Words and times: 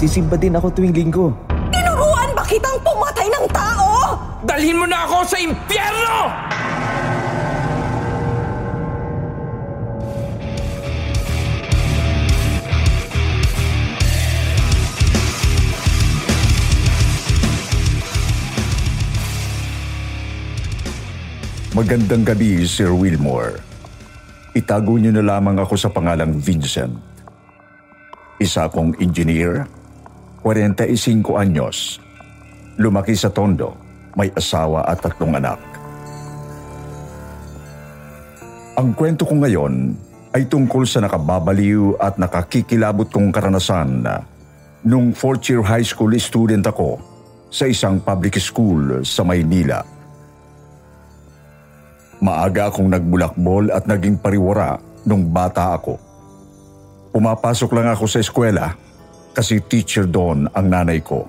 Sisimba 0.00 0.32
din 0.40 0.56
ako 0.56 0.72
tuwing 0.72 0.96
linggo. 0.96 1.28
Tinuruan 1.68 2.32
ba 2.32 2.40
kitang 2.48 2.80
pumatay 2.80 3.28
ng 3.28 3.44
tao? 3.52 4.16
Dalhin 4.48 4.80
mo 4.80 4.88
na 4.88 5.04
ako 5.04 5.28
sa 5.28 5.36
impyerno! 5.36 6.16
Magandang 21.76 22.24
gabi, 22.24 22.64
Sir 22.64 22.96
Wilmore. 22.96 23.60
Itago 24.56 24.96
niyo 24.96 25.12
na 25.12 25.36
lamang 25.36 25.60
ako 25.60 25.76
sa 25.76 25.92
pangalang 25.92 26.40
Vincent. 26.40 26.96
Isa 28.40 28.64
akong 28.64 28.96
engineer, 28.96 29.68
45 30.42 31.36
anyos. 31.36 32.00
Lumaki 32.80 33.12
sa 33.12 33.28
Tondo, 33.28 33.76
may 34.16 34.32
asawa 34.32 34.88
at 34.88 35.04
tatlong 35.04 35.36
anak. 35.36 35.60
Ang 38.80 38.96
kwento 38.96 39.28
ko 39.28 39.36
ngayon 39.36 39.92
ay 40.32 40.48
tungkol 40.48 40.88
sa 40.88 41.04
nakababaliw 41.04 42.00
at 42.00 42.16
nakakikilabot 42.16 43.12
kong 43.12 43.28
karanasan 43.28 44.08
nung 44.80 45.12
fourth 45.12 45.52
year 45.52 45.60
high 45.60 45.84
school 45.84 46.08
student 46.16 46.64
ako 46.64 46.96
sa 47.52 47.68
isang 47.68 48.00
public 48.00 48.40
school 48.40 49.04
sa 49.04 49.20
Maynila. 49.20 49.84
Maaga 52.24 52.72
akong 52.72 52.88
nagbulakbol 52.88 53.68
at 53.68 53.84
naging 53.84 54.16
pariwara 54.16 54.80
nung 55.04 55.28
bata 55.28 55.76
ako. 55.76 56.00
Pumapasok 57.12 57.70
lang 57.76 57.92
ako 57.92 58.04
sa 58.08 58.24
eskwela 58.24 58.72
kasi 59.30 59.62
teacher 59.64 60.06
doon 60.06 60.50
ang 60.50 60.66
nanay 60.66 61.00
ko. 61.02 61.26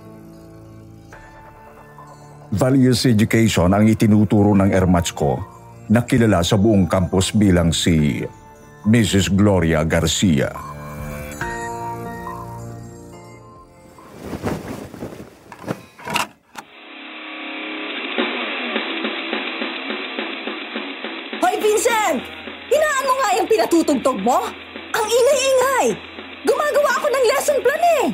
Values 2.51 3.07
education 3.07 3.71
ang 3.71 3.87
itinuturo 3.87 4.51
ng 4.51 4.75
ermats 4.75 5.15
ko 5.15 5.39
na 5.87 6.03
kilala 6.03 6.43
sa 6.43 6.59
buong 6.59 6.83
campus 6.83 7.31
bilang 7.31 7.71
si 7.71 8.19
Mrs. 8.83 9.31
Gloria 9.31 9.87
Garcia. 9.87 10.51
Hoy, 21.39 21.55
Vincent! 21.63 22.19
Hinaan 22.67 23.03
mo 23.07 23.13
nga 23.15 23.29
yung 23.39 23.47
pinatutugtog 23.47 24.17
mo? 24.19 24.43
Ang 24.91 25.07
ingay-ingay! 25.07 26.10
Gumagawa 26.41 26.91
ako 26.97 27.07
ng 27.09 27.25
lesson 27.29 27.57
plan 27.61 27.83
eh! 28.01 28.05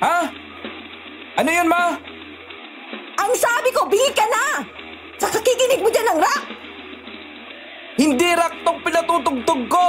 Ha? 0.00 0.18
Ano 1.40 1.50
yun, 1.50 1.68
ma? 1.68 1.98
Ang 3.20 3.32
sabi 3.36 3.68
ko, 3.72 3.84
bingi 3.88 4.12
ka 4.16 4.24
na! 4.28 4.64
Sa 5.20 5.28
kakikinig 5.28 5.84
mo 5.84 5.88
dyan 5.92 6.08
ng 6.14 6.20
rock! 6.20 6.44
Hindi 7.94 8.28
rock 8.34 8.54
tong 8.64 8.80
pinatutugtog 8.80 9.62
ko! 9.68 9.88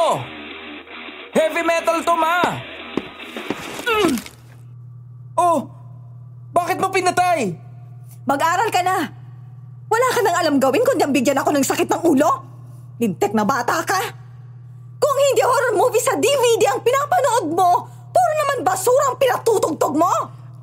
Heavy 1.36 1.64
metal 1.64 2.00
to, 2.04 2.14
ma! 2.16 2.36
Mm. 3.86 4.14
Oh! 5.36 5.68
Bakit 6.56 6.80
mo 6.80 6.88
pinatay? 6.88 7.52
Mag-aral 8.24 8.72
ka 8.72 8.80
na! 8.80 9.04
Wala 9.92 10.08
ka 10.16 10.20
nang 10.24 10.38
alam 10.40 10.56
gawin 10.64 10.80
kundi 10.80 11.04
ang 11.04 11.12
bigyan 11.12 11.36
ako 11.44 11.52
ng 11.52 11.68
sakit 11.68 11.92
ng 11.92 12.04
ulo? 12.08 12.32
Lintek 13.04 13.36
na 13.36 13.44
bata 13.44 13.84
ka! 13.84 14.25
Kung 15.00 15.18
hindi 15.20 15.42
horror 15.44 15.76
movie 15.76 16.04
sa 16.04 16.16
DVD 16.16 16.72
ang 16.72 16.82
pinapanood 16.82 17.48
mo, 17.52 17.72
puro 18.12 18.32
naman 18.40 18.60
basura 18.66 19.12
ang 19.12 19.18
pinatutugtog 19.20 19.94
mo! 19.96 20.14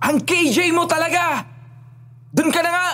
Ang 0.02 0.18
KJ 0.22 0.74
mo 0.74 0.88
talaga! 0.88 1.46
Doon 2.32 2.50
ka 2.50 2.60
na 2.64 2.70
nga! 2.72 2.88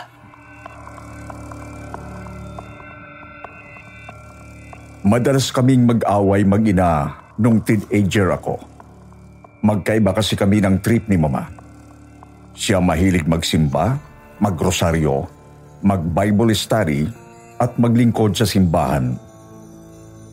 Madalas 5.09 5.49
kaming 5.55 5.89
mag-away 5.89 6.43
mag-ina 6.45 7.17
nung 7.39 7.63
teenager 7.63 8.35
ako. 8.35 8.61
Magkaiba 9.63 10.13
kasi 10.13 10.35
kami 10.37 10.61
ng 10.61 10.83
trip 10.85 11.07
ni 11.09 11.17
mama. 11.17 11.49
Siya 12.53 12.83
mahilig 12.83 13.25
magsimba, 13.25 13.97
magrosaryo, 14.43 15.25
mag-Bible 15.87 16.53
study 16.53 17.07
at 17.63 17.79
maglingkod 17.79 18.35
sa 18.35 18.45
simbahan. 18.45 19.15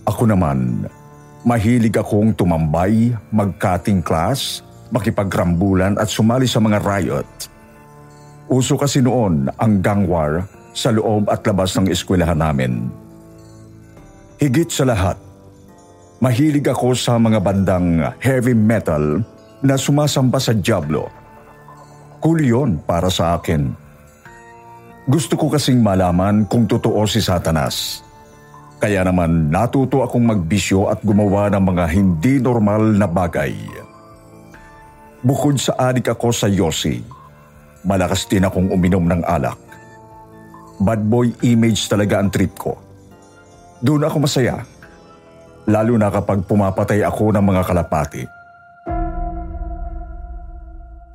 Ako 0.06 0.30
naman, 0.30 0.86
mahilig 1.42 1.98
akong 1.98 2.30
tumambay, 2.38 3.10
mag-cutting 3.34 4.06
class, 4.06 4.62
makipagrambulan 4.94 5.98
at 5.98 6.06
sumali 6.06 6.46
sa 6.46 6.62
mga 6.62 6.78
riot. 6.86 7.30
Uso 8.46 8.78
kasi 8.78 9.02
noon 9.02 9.50
ang 9.58 9.82
gang 9.82 10.06
war 10.06 10.46
sa 10.78 10.94
loob 10.94 11.26
at 11.34 11.42
labas 11.50 11.74
ng 11.74 11.90
eskwelahan 11.90 12.38
namin. 12.38 12.86
Higit 14.38 14.70
sa 14.70 14.86
lahat, 14.86 15.18
mahilig 16.22 16.70
ako 16.70 16.94
sa 16.94 17.18
mga 17.18 17.42
bandang 17.42 18.06
heavy 18.22 18.54
metal 18.54 19.26
na 19.66 19.74
sumasamba 19.74 20.38
sa 20.38 20.54
Diablo. 20.54 21.10
Cool 22.22 22.46
yun 22.46 22.78
para 22.86 23.10
sa 23.10 23.42
akin. 23.42 23.74
Gusto 25.10 25.34
ko 25.34 25.50
kasing 25.50 25.82
malaman 25.82 26.46
kung 26.46 26.70
totoo 26.70 27.10
si 27.10 27.26
Satanas. 27.26 28.05
Kaya 28.76 29.08
naman 29.08 29.48
natuto 29.48 30.04
akong 30.04 30.28
magbisyo 30.28 30.92
at 30.92 31.00
gumawa 31.00 31.48
ng 31.52 31.64
mga 31.64 31.86
hindi 31.96 32.34
normal 32.44 32.84
na 32.94 33.08
bagay. 33.08 33.56
Bukod 35.26 35.58
sa 35.58 35.90
adik 35.90 36.12
ako 36.12 36.30
sa 36.30 36.46
Yossi, 36.46 37.02
malakas 37.88 38.30
din 38.30 38.46
akong 38.46 38.70
uminom 38.70 39.08
ng 39.10 39.26
alak. 39.26 39.58
Bad 40.78 41.02
boy 41.08 41.32
image 41.48 41.88
talaga 41.88 42.20
ang 42.20 42.30
trip 42.30 42.54
ko. 42.60 42.76
Doon 43.80 44.06
ako 44.06 44.28
masaya. 44.28 44.62
Lalo 45.66 45.98
na 45.98 46.14
kapag 46.14 46.46
pumapatay 46.46 47.02
ako 47.02 47.34
ng 47.34 47.42
mga 47.42 47.62
kalapati. 47.66 48.24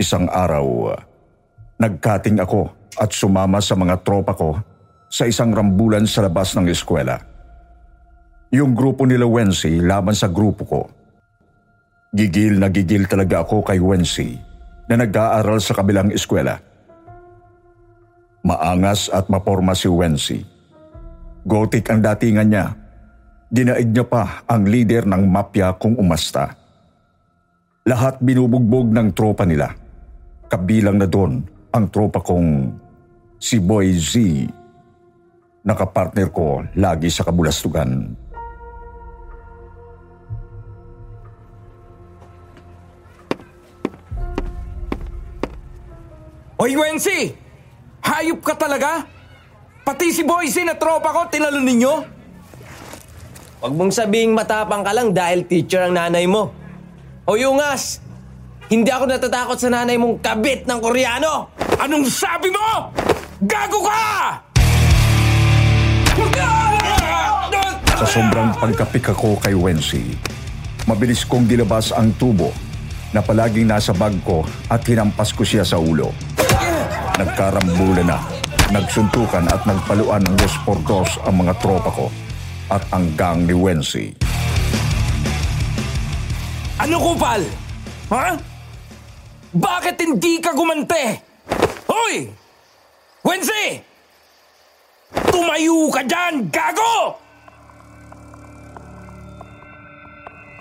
Isang 0.01 0.27
araw, 0.27 0.97
nagkating 1.77 2.41
ako 2.41 2.73
at 2.99 3.15
sumama 3.15 3.63
sa 3.63 3.79
mga 3.79 4.01
tropa 4.03 4.35
ko 4.35 4.59
sa 5.07 5.29
isang 5.29 5.55
rambulan 5.55 6.09
sa 6.09 6.25
labas 6.27 6.57
ng 6.59 6.67
eskwela. 6.67 7.30
Yung 8.51 8.75
grupo 8.75 9.07
nila 9.07 9.31
Wensi 9.31 9.79
laban 9.79 10.15
sa 10.15 10.27
grupo 10.27 10.63
ko. 10.67 10.83
Gigil 12.11 12.59
na 12.59 12.67
gigil 12.67 13.07
talaga 13.07 13.47
ako 13.47 13.63
kay 13.63 13.79
Wensi 13.79 14.35
na 14.91 14.99
nag-aaral 14.99 15.63
sa 15.63 15.79
kabilang 15.79 16.11
eskwela. 16.11 16.59
Maangas 18.43 19.07
at 19.15 19.31
maporma 19.31 19.71
si 19.79 19.87
Wensi. 19.87 20.43
Gothic 21.47 21.95
ang 21.95 22.03
datingan 22.03 22.51
niya. 22.51 22.67
Dinaig 23.47 23.95
niya 23.95 24.03
pa 24.03 24.43
ang 24.51 24.67
leader 24.67 25.07
ng 25.07 25.31
mafia 25.31 25.71
kung 25.79 25.95
umasta. 25.95 26.51
Lahat 27.87 28.19
binubugbog 28.19 28.91
ng 28.91 29.15
tropa 29.15 29.47
nila. 29.47 29.71
Kabilang 30.51 30.99
na 30.99 31.07
doon 31.07 31.39
ang 31.71 31.87
tropa 31.87 32.19
kong 32.19 32.67
si 33.39 33.63
Boy 33.63 33.95
Z. 33.95 34.19
Nakapartner 35.63 36.35
ko 36.35 36.67
lagi 36.75 37.07
sa 37.15 37.23
kabulastugan. 37.23 38.30
Oy, 46.61 46.77
Wensi! 46.77 47.33
Hayop 48.05 48.45
ka 48.45 48.53
talaga? 48.53 49.09
Pati 49.81 50.13
si 50.13 50.29
Boysi 50.29 50.61
na 50.61 50.77
tropa 50.77 51.09
ko, 51.09 51.25
tinalo 51.33 51.57
ninyo? 51.57 51.95
Huwag 53.65 53.73
mong 53.73 53.89
sabing 53.89 54.37
matapang 54.37 54.85
ka 54.85 54.93
lang 54.93 55.17
dahil 55.17 55.49
teacher 55.49 55.89
ang 55.89 55.97
nanay 55.97 56.29
mo. 56.29 56.53
O 57.25 57.33
Yungas, 57.41 58.05
hindi 58.69 58.93
ako 58.93 59.09
natatakot 59.09 59.57
sa 59.57 59.73
nanay 59.73 59.97
mong 59.97 60.21
kabit 60.21 60.69
ng 60.69 60.85
Koreano! 60.85 61.49
Anong 61.81 62.05
sabi 62.13 62.53
mo? 62.53 62.93
Gago 63.41 63.81
ka! 63.81 64.05
Sa 68.05 68.07
sobrang 68.21 68.53
pagkapik 68.61 69.17
ako 69.17 69.41
kay 69.41 69.57
Wensi, 69.57 70.13
Mabilis 70.85 71.25
kong 71.25 71.49
dilabas 71.49 71.89
ang 71.97 72.13
tubo 72.21 72.53
na 73.17 73.25
palaging 73.25 73.65
nasa 73.65 73.97
bag 73.97 74.13
ko 74.29 74.45
at 74.69 74.85
hinampas 74.85 75.33
ko 75.33 75.41
siya 75.41 75.65
sa 75.65 75.81
ulo. 75.81 76.13
Nagkarambulan 77.21 78.09
na, 78.09 78.17
nagsuntukan 78.73 79.45
at 79.53 79.61
nagpaluan 79.69 80.25
ng 80.25 80.41
dos 80.41 80.57
por 80.65 80.81
dos 80.89 81.21
ang 81.29 81.45
mga 81.45 81.53
tropa 81.61 81.93
ko 81.93 82.09
at 82.73 82.81
ang 82.97 83.13
gang 83.13 83.45
ni 83.45 83.53
Wensi. 83.53 84.09
Ano 86.81 86.97
kupal? 86.97 87.45
Ha? 88.09 88.41
Bakit 89.53 90.01
hindi 90.01 90.41
ka 90.41 90.57
gumante? 90.57 91.21
Hoy! 91.85 92.25
Wensi! 93.21 93.85
Tumayo 95.29 95.93
ka 95.93 96.01
dyan, 96.01 96.49
gago! 96.49 97.21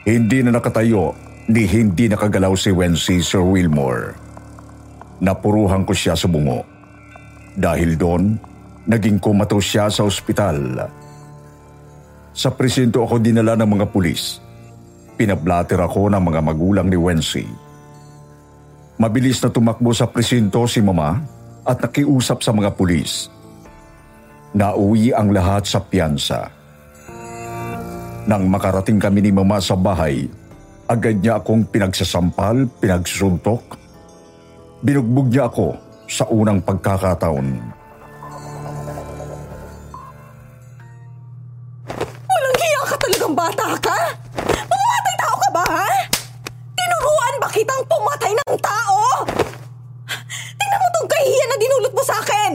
Hindi 0.04 0.44
na 0.44 0.60
nakatayo 0.60 1.16
ni 1.48 1.64
hindi 1.72 2.12
nakagalaw 2.12 2.52
si 2.60 2.76
Wensi 2.76 3.24
Sir 3.24 3.48
Wilmore. 3.48 4.19
Napuruhan 5.20 5.84
ko 5.84 5.92
siya 5.92 6.16
sa 6.16 6.28
bungo. 6.32 6.64
Dahil 7.56 8.00
doon, 8.00 8.40
naging 8.88 9.20
kumato 9.20 9.60
siya 9.60 9.92
sa 9.92 10.08
ospital. 10.08 10.88
Sa 12.32 12.50
presinto 12.56 13.04
ako 13.04 13.20
dinala 13.20 13.60
ng 13.60 13.70
mga 13.80 13.86
pulis. 13.92 14.40
Pinablater 15.20 15.80
ako 15.84 16.08
ng 16.08 16.24
mga 16.24 16.40
magulang 16.40 16.88
ni 16.88 16.96
Wensi. 16.96 17.44
Mabilis 19.00 19.40
na 19.40 19.52
tumakbo 19.52 19.96
sa 19.96 20.12
presinto 20.12 20.64
si 20.68 20.84
mama 20.84 21.20
at 21.64 21.80
nakiusap 21.80 22.44
sa 22.44 22.52
mga 22.52 22.76
pulis. 22.76 23.32
Nauwi 24.52 25.16
ang 25.16 25.32
lahat 25.32 25.64
sa 25.64 25.80
piyansa. 25.80 26.52
Nang 28.28 28.52
makarating 28.52 29.00
kami 29.00 29.24
ni 29.24 29.32
mama 29.32 29.64
sa 29.64 29.80
bahay, 29.80 30.28
agad 30.84 31.24
niya 31.24 31.40
akong 31.40 31.64
pinagsasampal, 31.64 32.68
pinagsuntok. 32.84 33.79
Binugbog 34.80 35.28
niya 35.28 35.52
ako 35.52 35.76
sa 36.08 36.24
unang 36.32 36.64
pagkakataon. 36.64 37.48
Walang 42.24 42.58
hiya 42.64 42.82
ka 42.88 42.96
talagang 42.96 43.36
bata 43.36 43.76
ka? 43.84 44.00
Mamamatay 44.40 45.16
tao 45.20 45.36
ka 45.36 45.50
ba, 45.52 45.64
ha? 45.68 45.88
Tinuruan 46.80 47.36
ba 47.44 47.48
kitang 47.52 47.84
pumatay 47.92 48.32
ng 48.32 48.56
tao? 48.64 49.28
Tingnan 50.56 50.80
mo 50.80 50.88
tong 50.96 51.10
kahihiyan 51.12 51.50
na 51.52 51.58
dinulot 51.60 51.92
mo 51.92 52.04
sa 52.08 52.16
akin! 52.24 52.52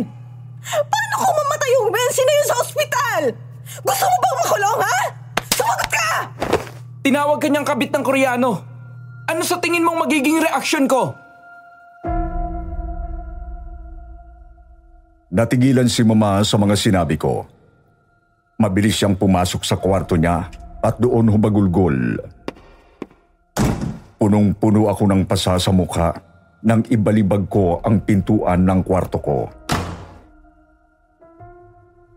Paano 0.65 1.15
kung 1.21 1.37
mamatay 1.45 1.71
yung 1.77 1.93
Bensi 1.93 2.23
na 2.25 2.35
yun 2.41 2.49
sa 2.49 2.57
ospital? 2.65 3.23
Gusto 3.85 4.05
mo 4.09 4.17
bang 4.17 4.37
makulong, 4.41 4.81
ha? 4.81 5.01
Sumagot 5.53 5.91
ka! 5.93 6.09
Tinawag 7.05 7.37
ka 7.37 7.53
niyang 7.53 7.69
kabit 7.69 7.93
ng 7.93 8.01
Koreano. 8.01 8.65
Ano 9.29 9.45
sa 9.45 9.61
tingin 9.61 9.85
mong 9.85 10.09
magiging 10.09 10.41
reaksyon 10.41 10.89
ko? 10.89 11.21
Natigilan 15.35 15.91
si 15.91 16.07
mama 16.07 16.47
sa 16.47 16.55
mga 16.55 16.79
sinabi 16.79 17.19
ko. 17.19 17.43
Mabilis 18.55 18.95
siyang 18.95 19.19
pumasok 19.19 19.67
sa 19.67 19.75
kwarto 19.75 20.15
niya 20.15 20.47
at 20.79 20.95
doon 21.03 21.27
humagulgol. 21.27 22.23
Punong-puno 24.15 24.87
ako 24.87 25.03
ng 25.11 25.27
pasa 25.27 25.59
sa 25.59 25.75
mukha 25.75 26.15
nang 26.63 26.87
ibalibag 26.87 27.51
ko 27.51 27.83
ang 27.83 28.07
pintuan 28.07 28.63
ng 28.63 28.87
kwarto 28.87 29.19
ko. 29.19 29.51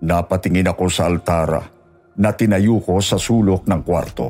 Napatingin 0.05 0.69
ako 0.69 0.85
sa 0.85 1.09
altar 1.09 1.65
na 2.21 2.29
tinayo 2.37 2.77
ko 2.85 3.01
sa 3.01 3.17
sulok 3.17 3.65
ng 3.65 3.81
kwarto. 3.81 4.29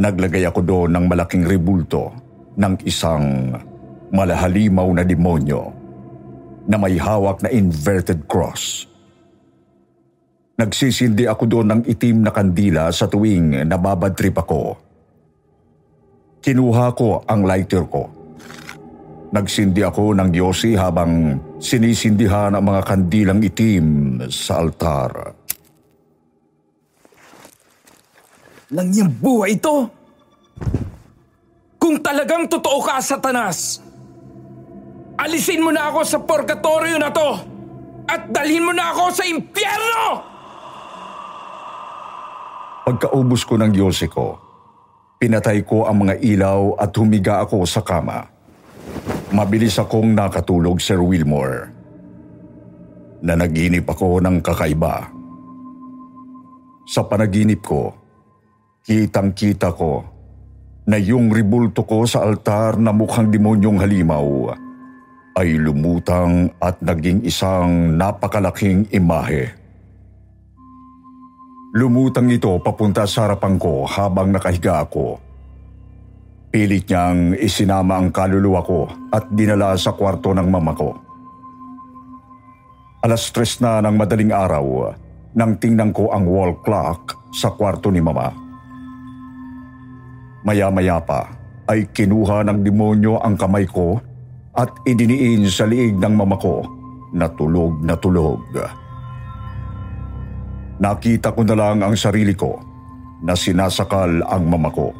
Naglagay 0.00 0.48
ako 0.48 0.64
doon 0.64 0.96
ng 0.96 1.04
malaking 1.04 1.44
rebulto 1.44 2.16
ng 2.56 2.80
isang 2.88 3.60
malahalimaw 4.08 4.88
na 4.96 5.04
demonyo 5.04 5.81
na 6.66 6.76
may 6.78 6.98
hawak 6.98 7.42
na 7.42 7.50
inverted 7.50 8.26
cross. 8.30 8.86
Nagsisindi 10.58 11.26
ako 11.26 11.44
doon 11.48 11.68
ng 11.74 11.82
itim 11.88 12.22
na 12.22 12.30
kandila 12.30 12.92
sa 12.94 13.10
tuwing 13.10 13.66
nababadtrip 13.66 14.36
ako. 14.36 14.78
Kinuha 16.42 16.86
ko 16.94 17.22
ang 17.26 17.42
lighter 17.42 17.82
ko. 17.86 18.06
Nagsindi 19.32 19.80
ako 19.80 20.12
ng 20.12 20.28
yosi 20.28 20.76
habang 20.76 21.40
sinisindihan 21.56 22.52
ang 22.52 22.68
mga 22.68 22.82
kandilang 22.84 23.40
itim 23.40 24.20
sa 24.28 24.60
altar. 24.60 25.32
Lang 28.76 28.88
yung 28.92 29.08
buhay 29.08 29.56
ito. 29.56 29.88
Kung 31.80 31.98
talagang 32.04 32.46
totoo 32.46 32.78
ka, 32.84 33.00
Satanas, 33.00 33.80
alisin 35.22 35.62
mo 35.62 35.70
na 35.70 35.86
ako 35.88 36.00
sa 36.02 36.18
purgatorio 36.18 36.98
na 36.98 37.14
to 37.14 37.30
at 38.10 38.26
dalhin 38.34 38.66
mo 38.66 38.74
na 38.74 38.90
ako 38.90 39.04
sa 39.14 39.22
impyerno! 39.22 40.04
Pagkaubos 42.82 43.46
ko 43.46 43.54
ng 43.54 43.70
yosi 43.78 44.10
ko, 44.10 44.34
pinatay 45.22 45.62
ko 45.62 45.86
ang 45.86 46.02
mga 46.02 46.18
ilaw 46.18 46.74
at 46.82 46.90
humiga 46.98 47.38
ako 47.38 47.62
sa 47.62 47.78
kama. 47.78 48.26
Mabilis 49.30 49.78
akong 49.78 50.10
nakatulog, 50.10 50.82
Sir 50.82 50.98
Wilmore. 50.98 51.70
Nanaginip 53.22 53.86
ako 53.86 54.18
ng 54.18 54.42
kakaiba. 54.42 55.06
Sa 56.90 57.06
panaginip 57.06 57.62
ko, 57.62 57.94
kitang-kita 58.82 59.70
ko 59.78 60.02
na 60.90 60.98
yung 60.98 61.30
ribulto 61.30 61.86
ko 61.86 62.02
sa 62.02 62.26
altar 62.26 62.74
na 62.82 62.90
mukhang 62.90 63.30
demonyong 63.30 63.78
halimaw 63.78 64.58
ay 65.32 65.56
lumutang 65.56 66.52
at 66.60 66.76
naging 66.84 67.24
isang 67.24 67.96
napakalaking 67.96 68.84
imahe. 68.92 69.48
Lumutang 71.72 72.28
ito 72.28 72.52
papunta 72.60 73.08
sa 73.08 73.24
harapan 73.24 73.56
ko 73.56 73.88
habang 73.88 74.28
nakahiga 74.28 74.84
ako. 74.84 75.16
Pilit 76.52 76.84
niyang 76.84 77.32
isinama 77.40 77.96
ang 77.96 78.12
kaluluwa 78.12 78.60
ko 78.60 78.84
at 79.08 79.32
dinala 79.32 79.72
sa 79.80 79.96
kwarto 79.96 80.36
ng 80.36 80.48
mama 80.52 80.76
ko. 80.76 80.92
Alas 83.00 83.32
tres 83.32 83.56
na 83.64 83.80
ng 83.80 83.96
madaling 83.96 84.36
araw 84.36 84.92
nang 85.32 85.56
tingnan 85.56 85.96
ko 85.96 86.12
ang 86.12 86.28
wall 86.28 86.60
clock 86.60 87.32
sa 87.32 87.56
kwarto 87.56 87.88
ni 87.88 88.04
mama. 88.04 88.28
Maya-maya 90.44 91.00
pa 91.00 91.24
ay 91.72 91.88
kinuha 91.88 92.44
ng 92.44 92.60
demonyo 92.60 93.16
ang 93.16 93.32
kamay 93.40 93.64
ko 93.64 94.11
at 94.52 94.68
idiniin 94.84 95.48
sa 95.48 95.64
liig 95.64 95.96
ng 95.96 96.12
mama 96.12 96.36
ko 96.36 96.60
na 97.12 97.28
tulog 97.32 97.80
na 97.80 97.96
tulog. 97.96 98.40
Nakita 100.82 101.32
ko 101.32 101.40
na 101.44 101.56
lang 101.56 101.78
ang 101.80 101.96
sarili 101.96 102.36
ko 102.36 102.58
na 103.22 103.32
sinasakal 103.32 104.24
ang 104.26 104.42
mama 104.48 104.68
ko. 104.68 104.90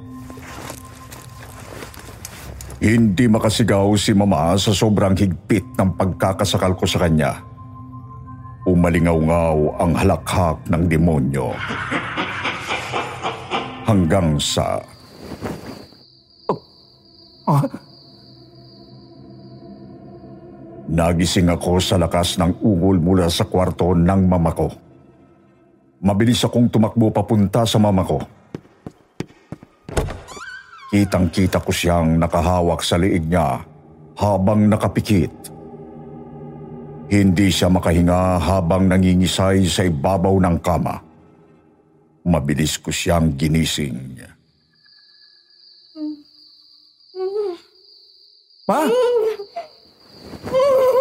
Hindi 2.83 3.31
makasigaw 3.31 3.95
si 3.95 4.11
mama 4.11 4.59
sa 4.59 4.75
sobrang 4.75 5.15
higpit 5.15 5.63
ng 5.79 5.95
pagkakasakal 5.95 6.75
ko 6.75 6.85
sa 6.87 7.07
kanya. 7.07 7.39
Umalingaw-ngaw 8.67 9.79
ang 9.79 9.93
halakhak 9.95 10.59
ng 10.71 10.83
demonyo. 10.87 11.55
Hanggang 13.87 14.39
sa 14.39 14.79
Nagising 20.93 21.49
ako 21.49 21.81
sa 21.81 21.97
lakas 21.97 22.37
ng 22.37 22.61
ungol 22.61 23.01
mula 23.01 23.25
sa 23.33 23.49
kwarto 23.49 23.97
ng 23.97 24.29
mama 24.29 24.53
ko. 24.53 24.69
Mabilis 26.05 26.45
akong 26.45 26.69
tumakbo 26.69 27.09
papunta 27.09 27.65
sa 27.65 27.81
mama 27.81 28.05
ko. 28.05 28.21
Kitang-kita 30.93 31.65
ko 31.65 31.73
siyang 31.73 32.21
nakahawak 32.21 32.85
sa 32.85 33.01
liig 33.01 33.25
niya 33.25 33.65
habang 34.21 34.69
nakapikit. 34.69 35.33
Hindi 37.09 37.49
siya 37.49 37.73
makahinga 37.73 38.37
habang 38.37 38.85
nangingisay 38.93 39.65
sa 39.65 39.89
ibabaw 39.89 40.37
ng 40.45 40.61
kama. 40.61 41.01
Mabilis 42.29 42.77
ko 42.77 42.93
siyang 42.93 43.33
ginising. 43.33 44.21
Ma! 48.69 48.85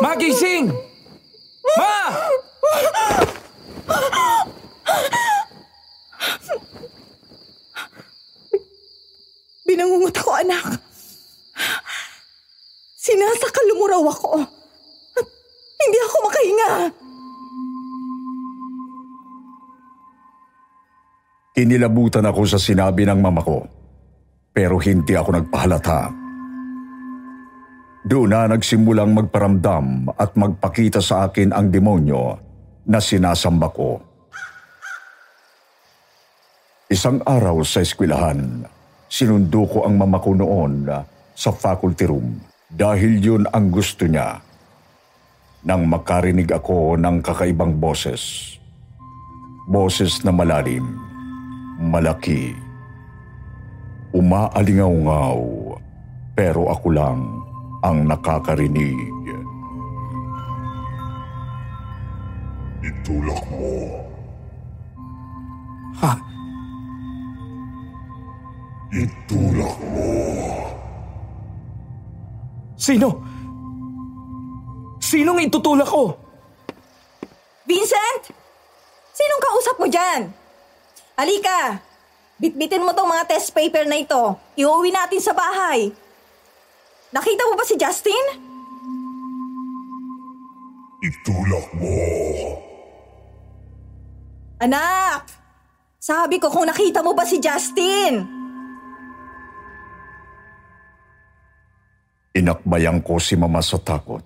Magising! 0.01 0.69
Ma! 1.77 1.97
Binangungot 9.65 10.15
ako, 10.19 10.31
anak. 10.35 10.65
Sinasakal 13.01 13.67
mo 13.73 13.85
raw 13.89 14.03
ako. 14.03 14.31
At 15.17 15.25
hindi 15.81 15.99
ako 16.05 16.15
makahinga. 16.27 16.71
Kinilabutan 21.51 22.25
ako 22.25 22.41
sa 22.47 22.57
sinabi 22.57 23.03
ng 23.05 23.19
mama 23.19 23.43
ko, 23.43 23.67
pero 24.55 24.79
hindi 24.79 25.13
ako 25.13 25.35
nagpahalata. 25.35 26.20
Doon 28.01 28.33
na 28.33 28.49
nagsimulang 28.49 29.13
magparamdam 29.13 30.09
at 30.17 30.33
magpakita 30.33 30.97
sa 30.97 31.29
akin 31.29 31.53
ang 31.53 31.69
demonyo 31.69 32.33
na 32.89 32.97
sinasamba 32.97 33.69
ko. 33.69 34.01
Isang 36.89 37.21
araw 37.21 37.61
sa 37.61 37.85
eskwelahan, 37.85 38.65
sinundo 39.05 39.69
ko 39.69 39.85
ang 39.85 40.01
mama 40.01 40.17
ko 40.17 40.33
noon 40.33 40.89
sa 41.37 41.53
faculty 41.53 42.09
room 42.09 42.41
dahil 42.73 43.21
yun 43.21 43.43
ang 43.53 43.69
gusto 43.69 44.09
niya. 44.09 44.41
Nang 45.61 45.85
makarinig 45.85 46.49
ako 46.49 46.97
ng 46.97 47.21
kakaibang 47.21 47.77
boses. 47.77 48.57
Boses 49.69 50.25
na 50.25 50.33
malalim, 50.33 50.97
malaki, 51.77 52.49
umaalingaw-ngaw, 54.09 55.37
pero 56.33 56.65
ako 56.65 56.89
lang 56.89 57.40
ang 57.81 58.05
nakakarinig. 58.05 59.09
Itulak 62.81 63.41
mo. 63.49 63.73
Ha? 66.01 66.13
Itulak 68.93 69.77
mo. 69.93 70.09
Sino? 72.77 73.21
Sinong 75.01 75.41
itutulak 75.45 75.89
ko? 75.89 76.17
Vincent! 77.69 78.33
Sinong 79.13 79.41
kausap 79.41 79.75
mo 79.77 79.85
dyan? 79.85 80.33
Halika! 81.13 81.77
Bitbitin 82.41 82.81
mo 82.81 82.89
tong 82.97 83.05
mga 83.05 83.29
test 83.29 83.53
paper 83.53 83.85
na 83.85 84.01
ito. 84.01 84.33
Iuwi 84.57 84.89
natin 84.89 85.21
sa 85.21 85.37
bahay. 85.37 85.93
Nakita 87.11 87.43
mo 87.43 87.53
ba 87.59 87.65
si 87.67 87.75
Justin? 87.75 88.25
Itulak 91.03 91.67
mo. 91.75 91.99
Anak! 94.63 95.27
Sabi 95.99 96.39
ko 96.39 96.47
kung 96.47 96.71
nakita 96.71 97.03
mo 97.03 97.11
ba 97.11 97.27
si 97.27 97.37
Justin? 97.43 98.23
Inakbayan 102.31 103.03
ko 103.03 103.19
si 103.19 103.35
mama 103.35 103.59
sa 103.59 103.75
takot. 103.75 104.23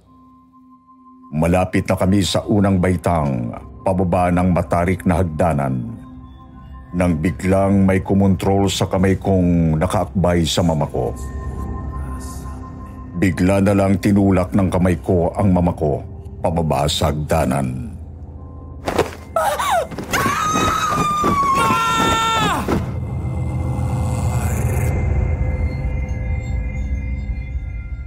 Malapit 1.34 1.90
na 1.90 1.98
kami 1.98 2.22
sa 2.22 2.46
unang 2.46 2.78
baitang 2.78 3.50
pababa 3.82 4.30
ng 4.30 4.54
matarik 4.54 5.04
na 5.10 5.26
hagdanan 5.26 5.90
nang 6.96 7.18
biglang 7.20 7.84
may 7.84 8.00
kumontrol 8.00 8.72
sa 8.72 8.88
kamay 8.88 9.20
kong 9.20 9.76
nakaakbay 9.76 10.48
sa 10.48 10.64
mama 10.64 10.88
ko. 10.88 11.12
Bigla 13.16 13.64
na 13.64 13.72
lang 13.72 13.96
tinulak 14.04 14.52
ng 14.52 14.68
kamay 14.68 15.00
ko 15.00 15.32
ang 15.40 15.56
mama 15.56 15.72
ko 15.72 16.04
pababa 16.44 16.84
sa 16.84 17.16
hagdanan. 17.16 17.96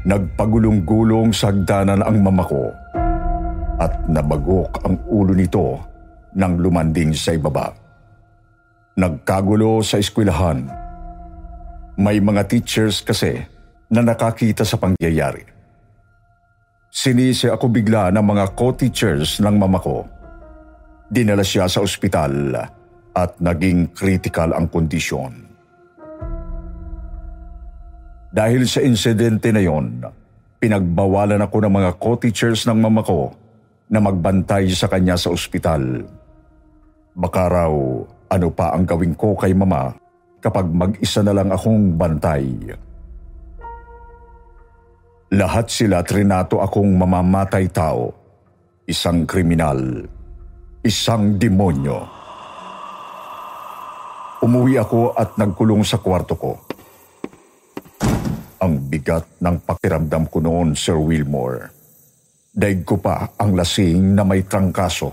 Nagpagulong-gulong 0.05 1.33
sa 1.33 1.53
hagdanan 1.53 2.05
ang 2.05 2.17
mama 2.21 2.45
ko 2.45 2.69
at 3.81 3.93
nabagok 4.13 4.73
ang 4.85 4.97
ulo 5.09 5.33
nito 5.33 5.81
nang 6.37 6.61
lumanding 6.61 7.17
sa 7.17 7.33
ibaba. 7.33 7.73
Nagkagulo 9.01 9.81
sa 9.81 9.97
eskwelahan. 9.97 10.69
May 11.97 12.21
mga 12.21 12.45
teachers 12.45 13.01
kasi 13.01 13.41
na 13.89 14.05
nakakita 14.05 14.65
sa 14.65 14.77
pangyayari. 14.77 15.45
Sinisi 16.89 17.49
ako 17.49 17.69
bigla 17.69 18.09
ng 18.13 18.25
mga 18.25 18.45
co-teachers 18.57 19.41
ng 19.45 19.57
mama 19.57 19.81
ko. 19.81 20.05
Dinala 21.09 21.45
siya 21.45 21.69
sa 21.69 21.81
ospital 21.81 22.57
at 23.17 23.31
naging 23.41 23.93
critical 23.93 24.53
ang 24.53 24.69
kondisyon. 24.69 25.33
Dahil 28.29 28.69
sa 28.69 28.85
insidente 28.85 29.49
na 29.49 29.65
yon, 29.65 30.05
pinagbawalan 30.61 31.41
ako 31.41 31.57
ng 31.65 31.73
mga 31.73 31.91
co-teachers 31.97 32.69
ng 32.69 32.77
mama 32.77 33.01
ko 33.01 33.33
na 33.89 34.05
magbantay 34.05 34.69
sa 34.69 34.85
kanya 34.85 35.17
sa 35.17 35.33
ospital. 35.33 36.05
Baka 37.17 37.43
raw 37.49 37.73
ano 38.29 38.49
pa 38.53 38.77
ang 38.77 38.85
gawin 38.85 39.17
ko 39.17 39.33
kay 39.33 39.57
mama 39.57 39.97
kapag 40.45 40.69
mag-isa 40.69 41.25
na 41.25 41.33
lang 41.33 41.49
akong 41.49 41.97
bantay. 41.97 42.45
Lahat 45.29 45.69
sila 45.69 46.01
trinato 46.01 46.65
akong 46.65 46.89
mamamatay 46.97 47.69
tao, 47.69 48.09
isang 48.89 49.29
kriminal, 49.29 49.77
isang 50.81 51.37
demonyo. 51.37 52.01
Umuwi 54.41 54.81
ako 54.81 55.13
at 55.13 55.37
nagkulong 55.37 55.85
sa 55.85 56.01
kwarto 56.01 56.33
ko. 56.33 56.57
Ang 58.65 58.89
bigat 58.89 59.29
ng 59.45 59.69
pakiramdam 59.69 60.33
ko 60.33 60.41
noon, 60.41 60.73
Sir 60.73 60.97
Wilmore. 60.97 61.77
Daig 62.49 62.89
ko 62.89 62.97
pa 62.97 63.37
ang 63.37 63.53
lasing 63.53 64.17
na 64.17 64.25
may 64.25 64.49
trangkaso. 64.49 65.13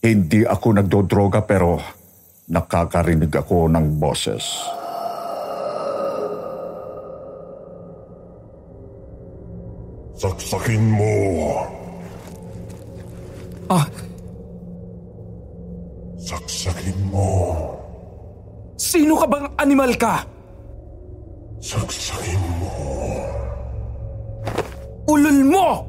Hindi 0.00 0.48
ako 0.48 0.80
nagdodroga 0.80 1.44
pero 1.44 1.76
nakakarinig 2.48 3.28
ako 3.28 3.68
ng 3.68 4.00
boses. 4.00 4.64
Saksakin 10.24 10.80
mo. 10.96 11.12
Ah, 13.68 13.84
Saksakin 16.16 16.96
mo. 17.12 17.28
sino 18.80 19.20
ka 19.20 19.28
bang 19.28 19.44
animal 19.60 19.92
ka? 20.00 20.24
Saksakin 21.60 22.40
mo. 22.56 22.72
Ulol 25.12 25.44
mo! 25.44 25.84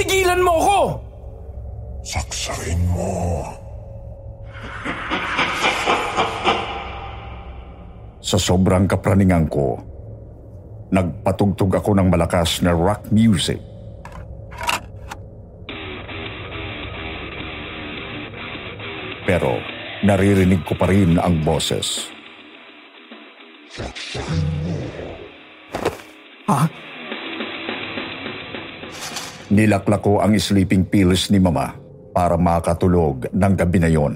Tigilan 0.00 0.40
mo 0.40 0.52
ako! 0.56 0.80
Saksakin 2.00 2.80
mo. 2.88 3.12
Sa 8.24 8.40
sobrang 8.40 8.88
kapraningan 8.88 9.44
ko, 9.52 9.89
nagpatugtog 10.90 11.70
ako 11.78 11.94
ng 11.94 12.10
malakas 12.10 12.62
na 12.66 12.74
rock 12.74 13.08
music. 13.14 13.62
Pero 19.24 19.62
naririnig 20.02 20.66
ko 20.66 20.74
pa 20.74 20.90
rin 20.90 21.14
ang 21.14 21.38
boses. 21.46 22.10
Ha? 26.50 26.66
Nilaklak 29.54 30.02
ko 30.02 30.18
ang 30.18 30.34
sleeping 30.34 30.82
pills 30.90 31.30
ni 31.30 31.38
mama 31.38 31.70
para 32.10 32.34
makatulog 32.34 33.30
ng 33.30 33.54
gabi 33.54 33.78
na 33.78 33.90
yon. 33.90 34.14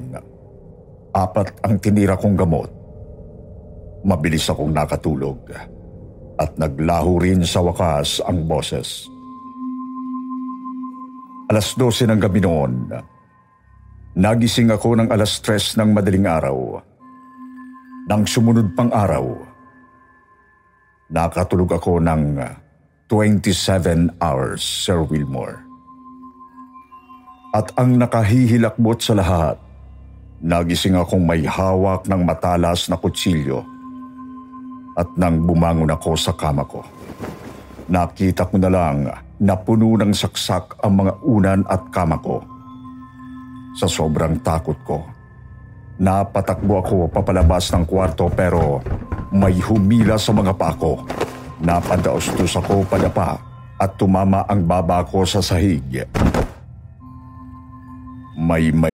Apat 1.14 1.62
ang 1.62 1.78
tinira 1.78 2.18
kong 2.18 2.34
gamot. 2.34 2.70
Mabilis 4.02 4.50
akong 4.50 4.74
nakatulog 4.74 5.38
at 6.38 6.58
naglaho 6.58 7.22
rin 7.22 7.46
sa 7.46 7.62
wakas 7.62 8.18
ang 8.26 8.46
boses. 8.46 9.06
Alas 11.52 11.76
12 11.76 12.10
ng 12.10 12.20
gabi 12.20 12.40
noon, 12.42 12.72
nagising 14.18 14.72
ako 14.72 14.98
ng 14.98 15.08
alas 15.12 15.38
3 15.38 15.78
ng 15.78 15.90
madaling 15.94 16.26
araw. 16.26 16.80
Nang 18.04 18.24
sumunod 18.24 18.72
pang 18.76 18.90
araw, 18.92 19.24
nakatulog 21.12 21.76
ako 21.78 22.00
ng 22.00 22.40
27 23.08 24.18
hours, 24.18 24.64
Sir 24.64 25.04
Wilmore. 25.04 25.60
At 27.54 27.70
ang 27.78 27.94
nakahihilakbot 28.00 28.98
sa 28.98 29.14
lahat, 29.14 29.56
nagising 30.42 30.98
akong 30.98 31.22
may 31.22 31.46
hawak 31.46 32.08
ng 32.10 32.20
matalas 32.26 32.90
na 32.90 32.98
kutsilyo 32.98 33.73
at 34.94 35.08
nang 35.18 35.42
bumangon 35.42 35.90
ako 35.90 36.14
sa 36.14 36.32
kama 36.34 36.62
ko. 36.66 36.82
Nakita 37.90 38.48
ko 38.48 38.56
na 38.56 38.70
lang 38.70 39.10
na 39.42 39.54
puno 39.58 39.98
ng 39.98 40.14
saksak 40.14 40.80
ang 40.80 41.04
mga 41.04 41.12
unan 41.26 41.60
at 41.66 41.82
kama 41.90 42.16
ko. 42.22 42.40
Sa 43.74 43.90
sobrang 43.90 44.38
takot 44.40 44.78
ko, 44.86 45.02
napatakbo 45.98 46.80
ako 46.80 46.96
papalabas 47.10 47.74
ng 47.74 47.84
kwarto 47.84 48.30
pero 48.30 48.78
may 49.34 49.58
humila 49.58 50.14
sa 50.14 50.30
mga 50.30 50.54
pako. 50.54 51.02
Napadaos-dos 51.58 52.54
ako 52.54 52.86
padapa 52.86 53.34
at 53.82 53.90
tumama 53.98 54.46
ang 54.46 54.62
baba 54.62 55.02
ko 55.02 55.26
sa 55.26 55.42
sahig. 55.42 56.06
May 58.38 58.93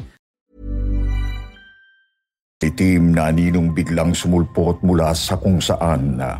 Itim 2.61 3.17
na 3.17 3.33
ninong 3.33 3.73
biglang 3.73 4.13
sumulpot 4.13 4.85
mula 4.85 5.17
sa 5.17 5.33
kung 5.33 5.57
saan 5.57 6.21
na 6.21 6.37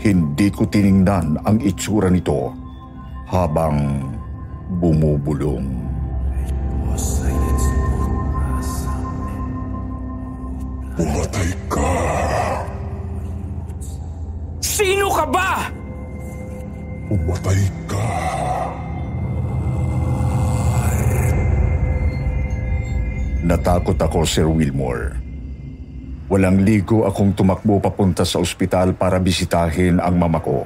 hindi 0.00 0.48
ko 0.48 0.64
tiningnan 0.64 1.36
ang 1.44 1.60
itsura 1.60 2.08
nito 2.08 2.48
habang 3.28 4.08
bumubulong. 4.80 5.68
Pumatay 10.96 11.50
ka. 11.68 11.92
Sino 14.64 15.12
ka 15.12 15.24
ba? 15.28 15.68
Pumatay 17.12 17.62
ka. 17.84 18.08
Natakot 23.42 23.98
ako, 23.98 24.22
Sir 24.22 24.46
Wilmore. 24.46 25.18
Walang 26.30 26.62
ligo 26.62 27.02
akong 27.02 27.34
tumakbo 27.34 27.82
papunta 27.82 28.22
sa 28.22 28.38
ospital 28.38 28.94
para 28.94 29.18
bisitahin 29.18 29.98
ang 29.98 30.14
mama 30.14 30.38
ko. 30.38 30.62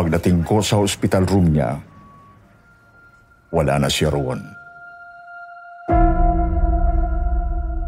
Pagdating 0.00 0.40
ko 0.48 0.64
sa 0.64 0.80
hospital 0.80 1.28
room 1.28 1.52
niya, 1.52 1.76
wala 3.52 3.76
na 3.76 3.92
siya 3.92 4.08
roon. 4.08 4.40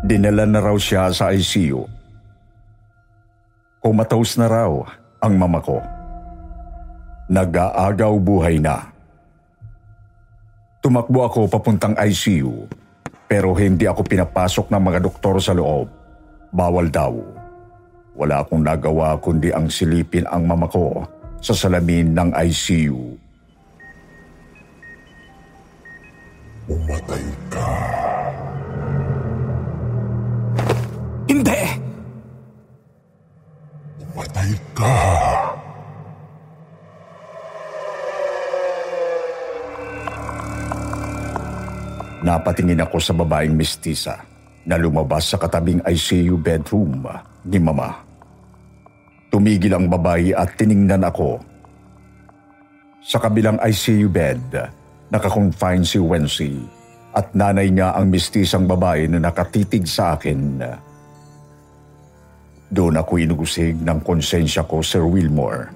Dinala 0.05 0.45
na 0.45 0.61
raw 0.61 0.77
siya 0.77 1.09
sa 1.09 1.33
ICU. 1.33 1.89
Kumatose 3.81 4.37
na 4.37 4.47
raw 4.53 4.77
ang 5.25 5.35
mama 5.41 5.65
ko. 5.65 5.81
Nag-aagaw 7.33 8.13
buhay 8.21 8.61
na. 8.61 8.92
Tumakbo 10.83 11.23
ako 11.23 11.47
papuntang 11.47 11.95
ICU 11.95 12.67
pero 13.31 13.55
hindi 13.55 13.87
ako 13.87 14.03
pinapasok 14.03 14.67
ng 14.67 14.83
mga 14.83 14.99
doktor 14.99 15.39
sa 15.39 15.55
loob. 15.55 15.87
Bawal 16.51 16.91
daw. 16.91 17.15
Wala 18.19 18.43
akong 18.43 18.67
nagawa 18.67 19.15
kundi 19.23 19.55
ang 19.55 19.71
silipin 19.71 20.27
ang 20.27 20.43
mama 20.43 20.67
ko 20.67 21.07
sa 21.39 21.55
salamin 21.55 22.19
ng 22.19 22.35
ICU. 22.35 22.99
Pumatay 26.67 27.27
ka. 27.47 27.71
Hindi! 31.31 31.63
Pumatay 34.03 34.51
ka. 34.75 34.95
Napatingin 42.23 42.79
ako 42.79 43.03
sa 43.03 43.11
babaeng 43.19 43.59
mistisa 43.59 44.23
na 44.63 44.79
lumabas 44.79 45.27
sa 45.27 45.43
katabing 45.43 45.83
ICU 45.83 46.39
bedroom 46.39 47.03
ni 47.43 47.59
Mama. 47.59 47.99
Tumigil 49.27 49.75
ang 49.75 49.91
babae 49.91 50.31
at 50.31 50.55
tiningnan 50.55 51.03
ako. 51.03 51.43
Sa 53.03 53.19
kabilang 53.19 53.59
ICU 53.59 54.07
bed, 54.07 54.39
nakakonfine 55.11 55.83
si 55.83 55.99
Wency 55.99 56.63
at 57.11 57.35
nanay 57.35 57.75
niya 57.75 57.91
ang 57.99 58.07
mistisang 58.07 58.71
babae 58.71 59.11
na 59.11 59.19
nakatitig 59.19 59.83
sa 59.91 60.15
akin. 60.15 60.63
Doon 62.71 63.03
ako 63.03 63.19
inugusig 63.19 63.75
ng 63.83 63.99
konsensya 64.07 64.63
ko, 64.63 64.79
Sir 64.79 65.03
Wilmore. 65.03 65.75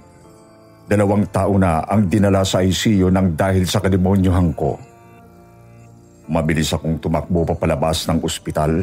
Dalawang 0.86 1.26
tao 1.34 1.58
na 1.58 1.82
ang 1.90 2.06
dinala 2.06 2.46
sa 2.46 2.62
ICU 2.62 3.10
nang 3.10 3.34
dahil 3.34 3.66
sa 3.66 3.82
kademonyohan 3.82 4.54
ko. 4.54 4.78
Mabilis 6.26 6.74
akong 6.74 6.98
tumakbo 6.98 7.46
papalabas 7.46 8.10
ng 8.10 8.18
ospital 8.26 8.82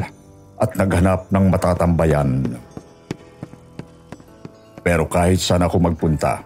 at 0.56 0.70
naghanap 0.80 1.28
ng 1.28 1.44
matatambayan. 1.52 2.30
Pero 4.80 5.04
kahit 5.08 5.40
saan 5.40 5.64
ako 5.64 5.76
magpunta, 5.80 6.40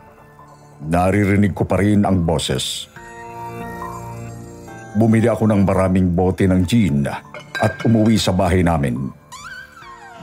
naririnig 0.87 1.55
ko 1.55 1.67
pa 1.67 1.79
rin 1.79 2.03
ang 2.03 2.23
boses. 2.23 2.91
Bumili 4.99 5.31
ako 5.31 5.47
ng 5.47 5.63
maraming 5.63 6.11
bote 6.15 6.51
ng 6.51 6.63
gin 6.67 7.07
at 7.59 7.73
umuwi 7.87 8.19
sa 8.19 8.35
bahay 8.35 8.67
namin. 8.67 9.11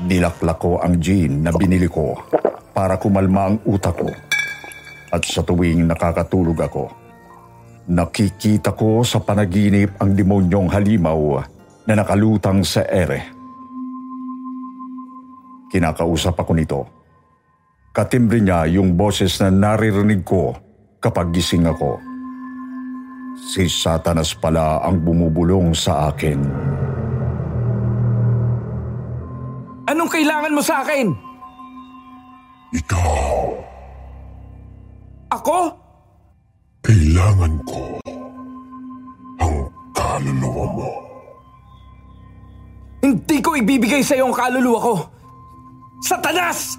Nilaklak 0.03 0.59
ko 0.59 0.83
ang 0.83 0.99
gin 0.99 1.43
na 1.43 1.55
binili 1.55 1.87
ko 1.87 2.19
para 2.75 2.99
kumalma 2.99 3.51
ang 3.51 3.57
utak 3.63 3.95
ko. 3.95 4.11
At 5.15 5.23
sa 5.23 5.39
tuwing 5.39 5.87
nakakatulog 5.87 6.59
ako, 6.59 7.04
Nakikita 7.85 8.73
ko 8.73 9.05
sa 9.05 9.21
panaginip 9.21 10.01
ang 10.01 10.17
demonyong 10.17 10.73
halimaw 10.73 11.37
na 11.85 11.93
nakalutang 11.93 12.65
sa 12.65 12.81
ere. 12.89 13.29
Kinakausap 15.69 16.33
ako 16.33 16.51
nito. 16.57 16.81
Katimbre 17.93 18.41
niya 18.41 18.65
yung 18.65 18.97
boses 18.97 19.37
na 19.37 19.53
naririnig 19.53 20.25
ko 20.25 20.57
kapag 20.97 21.29
gising 21.29 21.69
ako. 21.69 22.01
Si 23.37 23.69
Satanas 23.69 24.33
pala 24.33 24.81
ang 24.81 25.05
bumubulong 25.05 25.77
sa 25.77 26.09
akin. 26.09 26.41
Anong 29.85 30.09
kailangan 30.09 30.57
mo 30.57 30.61
sa 30.65 30.81
akin? 30.81 31.13
Ikaw. 32.73 33.45
Ako? 35.37 35.84
Kailangan 36.85 37.53
ko 37.65 37.97
ang 39.41 39.57
kaluluwa 39.89 40.65
mo. 40.69 40.89
Hindi 43.01 43.41
ko 43.41 43.57
ibibigay 43.57 44.05
sa 44.05 44.13
iyo 44.13 44.29
ang 44.29 44.37
kaluluwa 44.37 44.77
ko. 44.77 44.93
Satanas! 46.05 46.77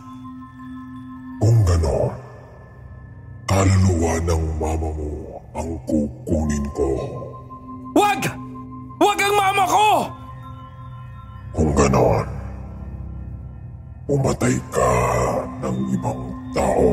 Kung 1.42 1.59
ganon, 1.66 2.14
kaluluwa 3.51 4.14
ng 4.23 4.45
mama 4.62 4.88
mo 4.95 5.11
ang 5.59 5.75
kukunin 5.90 6.66
ko. 6.71 6.88
Wag! 7.99 8.31
Wag 9.03 9.19
ang 9.19 9.35
mama 9.35 9.64
ko! 9.66 9.88
Kung 11.51 11.71
ganon, 11.75 12.27
umatay 14.07 14.55
ka 14.71 14.90
ng 15.66 15.79
ibang 15.99 16.23
tao. 16.55 16.87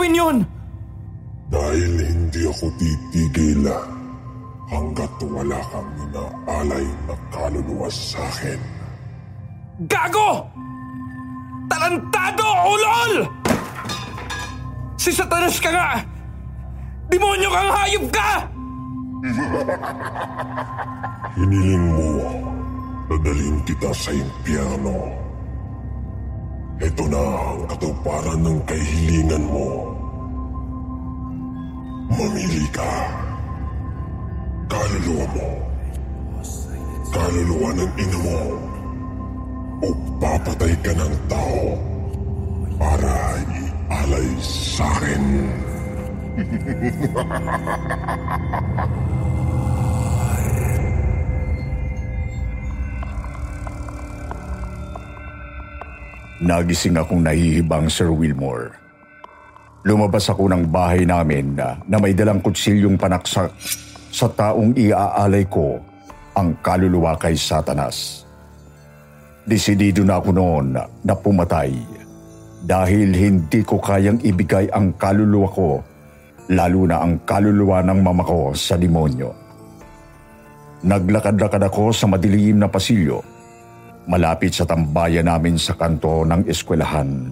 Gagawin 0.00 0.16
yun? 0.16 0.36
Dahil 1.52 1.92
hindi 2.00 2.40
ako 2.48 2.72
titigil 2.80 3.68
hanggat 4.72 5.12
wala 5.28 5.60
kang 5.68 5.92
inaalay 6.00 6.88
na 7.04 7.12
kaluluwa 7.28 7.84
sa 7.92 8.24
akin. 8.32 8.56
Gago! 9.84 10.48
Tarantado, 11.68 12.48
ulol! 12.48 13.12
Si 14.96 15.12
Satanas 15.12 15.60
ka 15.60 15.68
nga! 15.68 16.00
Demonyo 17.12 17.52
kang 17.52 17.68
hayop 17.68 18.04
ka! 18.08 18.30
Hiniling 21.36 21.86
mo, 21.92 22.08
dadalhin 23.12 23.60
kita 23.68 23.92
sa 23.92 24.16
impyerno. 24.16 25.19
Ito 26.80 27.04
na 27.12 27.20
ang 27.20 27.68
katuparan 27.68 28.40
ng 28.40 28.56
kahilingan 28.64 29.44
mo. 29.52 29.92
Mamili 32.08 32.64
ka. 32.72 32.88
kaluluwa 34.64 35.28
mo. 35.36 35.48
Kaluluwa 37.12 37.68
ng 37.76 37.92
ina 38.00 38.18
mo. 38.24 38.40
O 39.84 39.92
papatay 40.24 40.72
ka 40.80 40.96
ng 40.96 41.14
tao 41.28 41.76
para 42.80 43.36
ialay 43.44 44.28
sa 44.40 44.88
akin. 44.88 45.24
Nagising 56.40 56.96
akong 56.96 57.20
nahihibang 57.20 57.92
Sir 57.92 58.08
Wilmore. 58.08 58.72
Lumabas 59.84 60.24
ako 60.32 60.48
ng 60.48 60.72
bahay 60.72 61.04
namin 61.04 61.52
na, 61.52 61.76
na 61.84 62.00
may 62.00 62.16
dalang 62.16 62.40
kutsilyong 62.40 62.96
panaksak 62.96 63.52
sa 64.08 64.24
taong 64.24 64.72
iaalay 64.72 65.44
ko 65.52 65.76
ang 66.32 66.56
kaluluwa 66.64 67.12
kay 67.20 67.36
Satanas. 67.36 68.24
Desidido 69.44 70.00
na 70.00 70.16
ako 70.16 70.32
noon 70.32 70.80
na 70.80 71.12
pumatay 71.12 71.76
dahil 72.64 73.12
hindi 73.12 73.60
ko 73.60 73.76
kayang 73.76 74.24
ibigay 74.24 74.72
ang 74.72 74.96
kaluluwa 74.96 75.48
ko 75.52 75.84
lalo 76.48 76.88
na 76.88 77.04
ang 77.04 77.20
kaluluwa 77.28 77.84
ng 77.84 78.00
mama 78.00 78.24
ko 78.24 78.56
sa 78.56 78.80
demonyo. 78.80 79.28
Naglakad-lakad 80.88 81.68
ako 81.68 81.92
sa 81.92 82.08
madilim 82.08 82.64
na 82.64 82.68
pasilyo 82.72 83.39
malapit 84.10 84.50
sa 84.50 84.66
tambayan 84.66 85.30
namin 85.30 85.54
sa 85.54 85.78
kanto 85.78 86.26
ng 86.26 86.42
eskwelahan. 86.50 87.30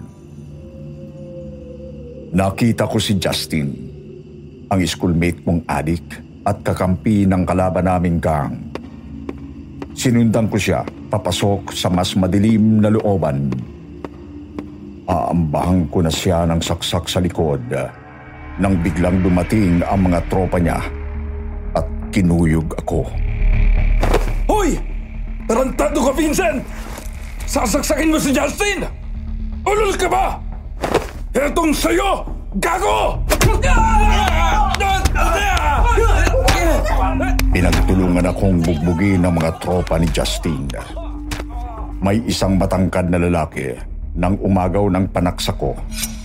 Nakita 2.31 2.87
ko 2.87 2.95
si 2.95 3.19
Justin, 3.19 3.67
ang 4.71 4.79
schoolmate 4.87 5.43
kong 5.43 5.67
adik 5.67 6.07
at 6.47 6.63
kakampi 6.63 7.27
ng 7.27 7.43
kalaban 7.43 7.83
naming 7.83 8.23
gang. 8.23 8.55
Sinundan 9.91 10.47
ko 10.47 10.55
siya 10.55 10.87
papasok 11.11 11.75
sa 11.75 11.91
mas 11.91 12.15
madilim 12.15 12.79
na 12.79 12.87
looban. 12.87 13.51
Aambahan 15.03 15.83
ko 15.91 15.99
na 15.99 16.13
siya 16.13 16.47
ng 16.47 16.63
saksak 16.63 17.11
sa 17.11 17.19
likod 17.19 17.65
nang 18.61 18.79
biglang 18.79 19.19
dumating 19.19 19.83
ang 19.83 20.07
mga 20.07 20.19
tropa 20.31 20.55
niya 20.61 20.79
at 21.75 21.87
kinuyog 22.15 22.71
ako. 22.79 23.03
Hoy! 23.03 23.88
Tarantado 25.49 25.97
ka, 26.05 26.13
Vincent! 26.13 26.61
Sasaksakin 27.49 28.13
mo 28.13 28.21
si 28.21 28.29
Justin! 28.29 28.85
Ulol 29.65 29.97
ka 29.97 30.05
ba? 30.05 30.37
Etong 31.33 31.73
sa'yo! 31.73 32.21
Gago! 32.61 33.17
Pinagtulungan 37.49 38.29
akong 38.29 38.61
bugbugin 38.61 39.25
ng 39.25 39.33
mga 39.41 39.57
tropa 39.57 39.97
ni 39.97 40.05
Justin. 40.13 40.69
May 41.97 42.21
isang 42.29 42.61
matangkad 42.61 43.09
na 43.09 43.17
lalaki 43.17 43.73
nang 44.21 44.37
umagaw 44.45 44.85
ng 44.93 45.09
panaksa 45.09 45.57
ko 45.57 45.73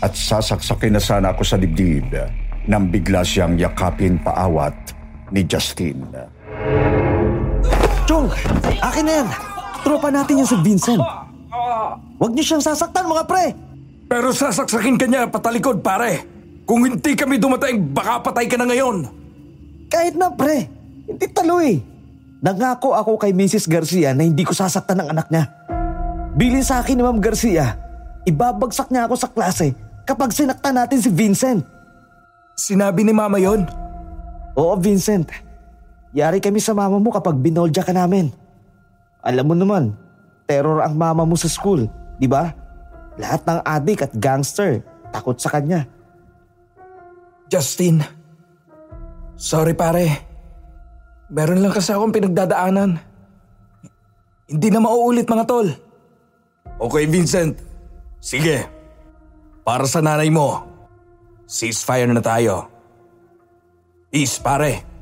at 0.05 0.13
sasaksakin 0.13 1.01
na 1.01 1.01
sana 1.01 1.33
ako 1.33 1.41
sa 1.49 1.57
dibdib 1.57 2.13
nang 2.69 2.93
bigla 2.93 3.25
siyang 3.25 3.57
yakapin 3.57 4.21
paawat 4.21 4.77
ni 5.33 5.41
Justin. 5.49 6.05
Chong, 8.25 8.33
akin 8.81 9.05
na 9.05 9.13
yan. 9.21 9.29
Tropa 9.85 10.09
natin 10.09 10.41
yung 10.41 10.49
si 10.49 10.57
Vincent. 10.65 11.03
Huwag 12.17 12.33
niyo 12.33 12.45
siyang 12.45 12.65
sasaktan 12.65 13.05
mga 13.05 13.29
pre. 13.29 13.53
Pero 14.09 14.33
sasaksakin 14.33 14.97
ka 14.97 15.05
niya 15.05 15.29
patalikod, 15.29 15.85
pare. 15.85 16.25
Kung 16.65 16.89
hindi 16.89 17.13
kami 17.13 17.37
dumating, 17.37 17.93
baka 17.93 18.25
patay 18.25 18.49
ka 18.49 18.57
na 18.57 18.65
ngayon. 18.65 19.05
Kahit 19.93 20.17
na 20.17 20.33
pre, 20.33 20.73
hindi 21.05 21.27
talo 21.29 21.61
eh. 21.61 21.85
Nangako 22.41 22.97
ako 22.97 23.21
kay 23.21 23.37
Mrs. 23.37 23.69
Garcia 23.69 24.17
na 24.17 24.25
hindi 24.25 24.41
ko 24.41 24.57
sasaktan 24.57 25.05
ng 25.05 25.09
anak 25.13 25.29
niya. 25.29 25.45
Bilin 26.33 26.65
sa 26.65 26.81
akin 26.81 26.97
ni 26.97 27.03
Ma'am 27.05 27.21
Garcia, 27.21 27.77
ibabagsak 28.25 28.89
niya 28.89 29.05
ako 29.05 29.15
sa 29.21 29.29
klase 29.29 29.77
kapag 30.09 30.33
sinaktan 30.33 30.81
natin 30.81 30.99
si 31.01 31.13
Vincent. 31.13 31.61
Sinabi 32.57 33.05
ni 33.05 33.13
Mama 33.13 33.37
yon? 33.37 33.69
Oo, 34.57 34.77
Vincent. 34.81 35.29
Yari 36.15 36.39
kami 36.39 36.63
sa 36.63 36.79
mama 36.79 37.03
mo 37.03 37.11
kapag 37.11 37.35
binolja 37.35 37.83
ka 37.83 37.91
namin. 37.91 38.31
Alam 39.19 39.51
mo 39.51 39.55
naman, 39.59 39.85
terror 40.47 40.79
ang 40.79 40.95
mama 40.95 41.27
mo 41.27 41.35
sa 41.35 41.51
school, 41.51 41.91
di 42.23 42.31
ba? 42.31 42.55
Lahat 43.19 43.43
ng 43.43 43.61
adik 43.67 44.07
at 44.07 44.13
gangster 44.15 44.79
takot 45.11 45.35
sa 45.35 45.51
kanya. 45.51 45.91
Justin, 47.51 47.99
sorry 49.35 49.75
pare. 49.75 50.07
Meron 51.35 51.67
lang 51.67 51.75
kasi 51.75 51.91
akong 51.91 52.15
pinagdadaanan. 52.15 52.95
Hindi 54.47 54.69
na 54.71 54.79
mauulit 54.79 55.27
mga 55.27 55.47
tol. 55.51 55.67
Okay 56.79 57.11
Vincent, 57.11 57.59
sige. 58.23 58.71
Para 59.67 59.89
sa 59.91 59.99
nanay 59.99 60.31
mo, 60.31 60.63
ceasefire 61.51 62.11
na 62.13 62.23
tayo. 62.23 62.71
Peace 64.15 64.39
pare. 64.39 64.94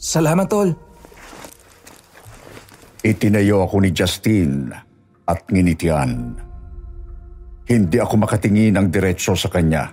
Salamat 0.00 0.48
tol. 0.48 0.72
Itinayo 3.02 3.66
ako 3.66 3.82
ni 3.82 3.90
Justin 3.90 4.70
at 5.26 5.42
nginitian. 5.50 6.38
Hindi 7.66 7.98
ako 7.98 8.14
makatingin 8.24 8.78
ng 8.78 8.86
diretsyo 8.88 9.34
sa 9.34 9.50
kanya. 9.50 9.90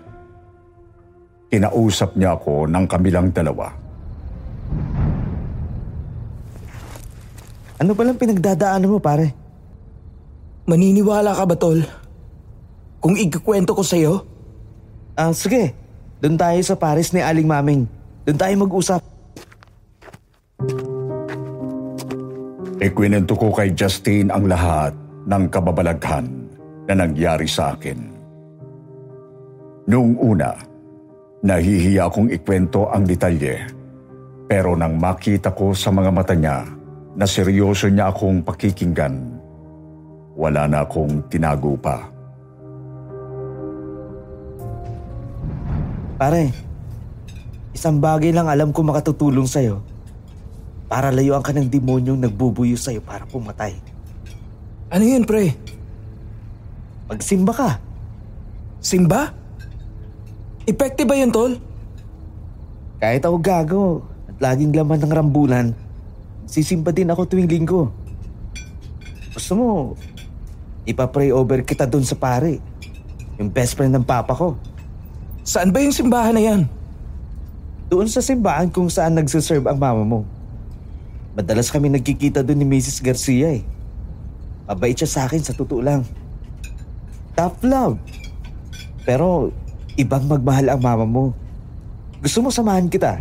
Kinausap 1.50 2.14
niya 2.14 2.38
ako 2.38 2.70
ng 2.70 2.86
kamilang 2.86 3.34
dalawa. 3.34 3.74
Ano 7.80 7.96
palang 7.96 8.20
pinagdadaanan 8.20 8.92
mo 8.92 9.02
pare? 9.02 9.34
Maniniwala 10.70 11.34
ka 11.34 11.44
ba 11.50 11.56
tol? 11.58 11.82
Kung 13.02 13.16
ikakwento 13.18 13.74
ko 13.74 13.82
sa'yo? 13.82 14.22
Ah, 15.18 15.34
sige. 15.34 15.74
Doon 16.20 16.36
tayo 16.36 16.60
sa 16.62 16.76
Paris 16.76 17.16
ni 17.16 17.24
Aling 17.24 17.48
Maming. 17.48 17.88
Doon 18.28 18.38
tayo 18.38 18.54
mag-usap. 18.60 19.02
Ikwinento 22.80 23.36
ko 23.36 23.52
kay 23.52 23.76
Justin 23.76 24.32
ang 24.32 24.48
lahat 24.48 24.96
ng 25.28 25.52
kababalaghan 25.52 26.32
na 26.88 26.96
nangyari 26.96 27.44
sa 27.44 27.76
akin. 27.76 28.00
Noong 29.92 30.16
una, 30.16 30.56
nahihiya 31.44 32.08
akong 32.08 32.32
ikwento 32.32 32.88
ang 32.88 33.04
detalye. 33.04 33.68
Pero 34.48 34.80
nang 34.80 34.96
makita 34.96 35.52
ko 35.52 35.76
sa 35.76 35.92
mga 35.92 36.08
mata 36.08 36.32
niya 36.32 36.64
na 37.20 37.28
seryoso 37.28 37.92
niya 37.92 38.16
akong 38.16 38.48
pakikinggan, 38.48 39.28
wala 40.40 40.64
na 40.72 40.88
akong 40.88 41.20
tinago 41.28 41.76
pa. 41.76 42.00
Pare, 46.16 46.48
isang 47.76 48.00
bagay 48.00 48.32
lang 48.32 48.48
alam 48.48 48.72
ko 48.72 48.88
makatutulong 48.88 49.52
sa'yo 49.52 49.99
para 50.90 51.14
layuan 51.14 51.46
ka 51.46 51.54
ng 51.54 51.70
demonyong 51.70 52.18
nagbubuyo 52.18 52.74
sa'yo 52.74 53.06
para 53.06 53.30
pumatay. 53.30 53.78
Ano 54.90 55.06
yun, 55.06 55.22
pre? 55.22 55.54
Magsimba 57.06 57.54
ka. 57.54 57.70
Simba? 58.82 59.30
Effective 60.66 61.06
ba 61.06 61.14
yun, 61.14 61.30
tol? 61.30 61.54
Kahit 62.98 63.22
ako 63.22 63.38
gago 63.38 63.84
at 64.26 64.42
laging 64.42 64.74
laman 64.74 64.98
ng 64.98 65.14
rambulan, 65.14 65.78
sisimba 66.50 66.90
din 66.90 67.14
ako 67.14 67.30
tuwing 67.30 67.46
linggo. 67.46 67.94
Gusto 69.30 69.54
mo, 69.54 69.70
ipapray 70.90 71.30
over 71.30 71.62
kita 71.62 71.86
dun 71.86 72.04
sa 72.04 72.18
pare. 72.18 72.58
Yung 73.38 73.54
best 73.54 73.78
friend 73.78 73.94
ng 73.94 74.04
papa 74.04 74.34
ko. 74.34 74.58
Saan 75.46 75.70
ba 75.70 75.86
yung 75.86 75.94
simbahan 75.94 76.34
na 76.34 76.42
yan? 76.42 76.62
Doon 77.94 78.10
sa 78.10 78.26
simbahan 78.26 78.74
kung 78.74 78.90
saan 78.90 79.18
nagsiserve 79.18 79.70
ang 79.70 79.78
mama 79.78 80.02
mo. 80.02 80.39
Madalas 81.38 81.70
kami 81.70 81.94
nagkikita 81.94 82.42
doon 82.42 82.66
ni 82.66 82.68
Mrs. 82.78 83.06
Garcia 83.06 83.62
eh. 83.62 83.64
Mabait 84.66 84.94
siya 84.94 85.10
sa 85.10 85.22
akin 85.30 85.42
sa 85.42 85.54
totoo 85.54 85.82
lang. 85.82 86.02
Tough 87.38 87.62
love. 87.66 87.98
Pero 89.06 89.54
ibang 89.98 90.26
magmahal 90.26 90.74
ang 90.74 90.82
mama 90.82 91.06
mo. 91.06 91.26
Gusto 92.22 92.46
mo 92.46 92.50
samahan 92.50 92.90
kita? 92.90 93.18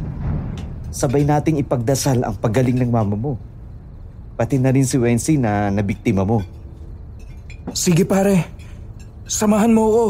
Sabay 0.88 1.22
nating 1.22 1.60
ipagdasal 1.60 2.24
ang 2.24 2.36
paggaling 2.36 2.80
ng 2.80 2.90
mama 2.90 3.14
mo. 3.14 3.32
Pati 4.38 4.56
na 4.56 4.72
rin 4.72 4.86
si 4.86 4.96
Wency 4.96 5.36
na 5.36 5.68
nabiktima 5.68 6.24
mo. 6.24 6.40
Sige 7.76 8.08
pare, 8.08 8.48
samahan 9.28 9.72
mo 9.72 9.82
ako. 9.88 10.06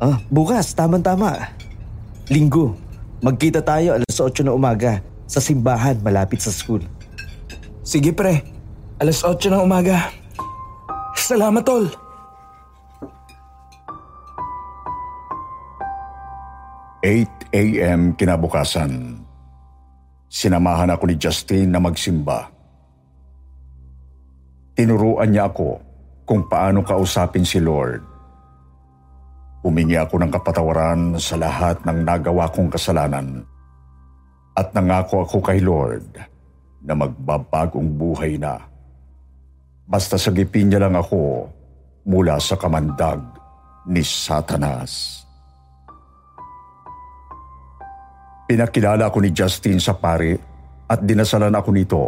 Ah, 0.00 0.16
bukas, 0.32 0.72
tama-tama. 0.72 1.52
Linggo, 2.32 2.74
magkita 3.20 3.60
tayo 3.60 4.00
alas 4.00 4.16
8 4.16 4.44
na 4.44 4.56
umaga 4.56 5.04
sa 5.28 5.40
simbahan 5.40 6.00
malapit 6.00 6.40
sa 6.40 6.48
school. 6.50 6.80
Sige 7.84 8.16
pre, 8.16 8.40
alas 8.96 9.20
8 9.20 9.52
ng 9.52 9.60
umaga. 9.60 10.08
Salamat 11.12 11.60
tol. 11.60 11.84
Eight 17.04 17.28
a.m. 17.52 18.16
kinabukasan. 18.16 19.20
Sinamahan 20.32 20.96
ako 20.96 21.12
ni 21.12 21.20
Justin 21.20 21.76
na 21.76 21.78
magsimba. 21.84 22.48
Tinuruan 24.72 25.28
niya 25.28 25.52
ako 25.52 25.76
kung 26.24 26.48
paano 26.48 26.80
kausapin 26.80 27.44
si 27.44 27.60
Lord. 27.60 28.00
Humingi 29.60 30.00
ako 30.00 30.24
ng 30.24 30.32
kapatawaran 30.32 31.20
sa 31.20 31.36
lahat 31.36 31.84
ng 31.84 32.00
nagawa 32.00 32.48
kong 32.48 32.72
kasalanan 32.72 33.44
at 34.56 34.72
nangako 34.72 35.28
ako 35.28 35.44
kay 35.44 35.60
Lord 35.60 36.33
na 36.84 36.92
magbabagong 36.92 37.88
buhay 37.96 38.36
na. 38.36 38.60
Basta 39.88 40.20
sagipin 40.20 40.68
niya 40.68 40.84
lang 40.84 40.96
ako 40.96 41.48
mula 42.04 42.36
sa 42.36 42.60
kamandag 42.60 43.20
ni 43.88 44.04
Satanas. 44.04 45.24
Pinakilala 48.44 49.08
ako 49.08 49.24
ni 49.24 49.32
Justin 49.32 49.80
sa 49.80 49.96
pari 49.96 50.36
at 50.84 51.00
dinasalan 51.00 51.56
ako 51.56 51.70
nito. 51.72 52.04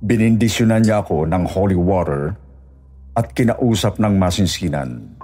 Binindisyonan 0.00 0.80
niya 0.80 1.04
ako 1.04 1.28
ng 1.28 1.44
holy 1.44 1.76
water 1.76 2.32
at 3.12 3.36
kinausap 3.36 4.00
ng 4.00 4.16
masinsinan. 4.16 5.20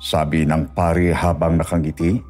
Sabi 0.00 0.44
ng 0.44 0.76
pari 0.76 1.12
habang 1.12 1.56
nakangiti, 1.56 2.20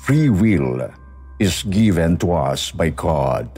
Free 0.00 0.30
will 0.30 0.99
is 1.40 1.64
given 1.72 2.20
to 2.20 2.36
us 2.36 2.68
by 2.76 2.92
God. 2.92 3.48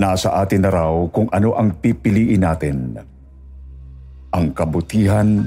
Nasa 0.00 0.40
atin 0.40 0.64
na 0.64 0.72
raw 0.72 0.96
kung 1.12 1.28
ano 1.28 1.52
ang 1.52 1.76
pipiliin 1.76 2.40
natin. 2.40 2.96
Ang 4.32 4.46
kabutihan 4.56 5.44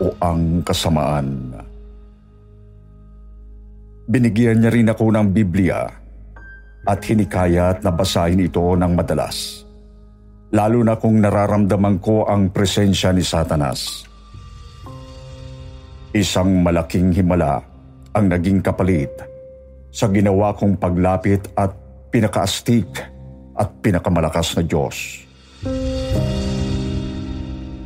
o 0.00 0.06
ang 0.16 0.64
kasamaan. 0.64 1.52
Binigyan 4.08 4.64
niya 4.64 4.72
rin 4.72 4.92
ako 4.92 5.12
ng 5.12 5.28
Biblia 5.30 5.88
at 6.82 7.00
hinikayat 7.04 7.84
na 7.84 7.92
basahin 7.92 8.44
ito 8.44 8.64
ng 8.64 8.92
madalas. 8.96 9.62
Lalo 10.52 10.84
na 10.84 11.00
kung 11.00 11.16
nararamdaman 11.16 11.96
ko 12.02 12.28
ang 12.28 12.52
presensya 12.52 13.08
ni 13.14 13.24
Satanas. 13.24 14.04
Isang 16.12 16.60
malaking 16.60 17.16
himala 17.16 17.71
ang 18.12 18.28
naging 18.28 18.60
kapalit 18.60 19.12
sa 19.92 20.08
ginawa 20.08 20.52
kong 20.56 20.76
paglapit 20.76 21.48
at 21.56 21.72
pinakaastik 22.12 22.88
at 23.56 23.68
pinakamalakas 23.80 24.56
na 24.56 24.62
Diyos. 24.64 24.96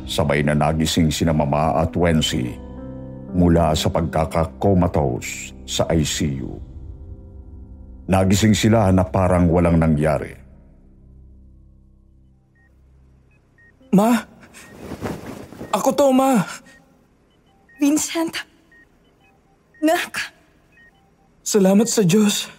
Sabay 0.07 0.39
na 0.43 0.55
nagising 0.55 1.11
sina 1.11 1.35
Mama 1.35 1.83
at 1.83 1.91
Wensi 1.95 2.55
mula 3.35 3.75
sa 3.75 3.91
pagkakakomatose 3.91 5.51
sa 5.67 5.83
ICU. 5.91 6.51
Nagising 8.07 8.55
sila 8.55 8.87
na 8.95 9.03
parang 9.03 9.51
walang 9.51 9.75
nangyari. 9.75 10.31
Ma? 13.91 14.15
Ako 15.75 15.91
to, 15.91 16.07
ma. 16.15 16.39
Vincent. 17.83 18.56
Nak. 19.81 20.13
Salamat 21.45 21.87
sa 21.87 22.03
Diyos. 22.03 22.49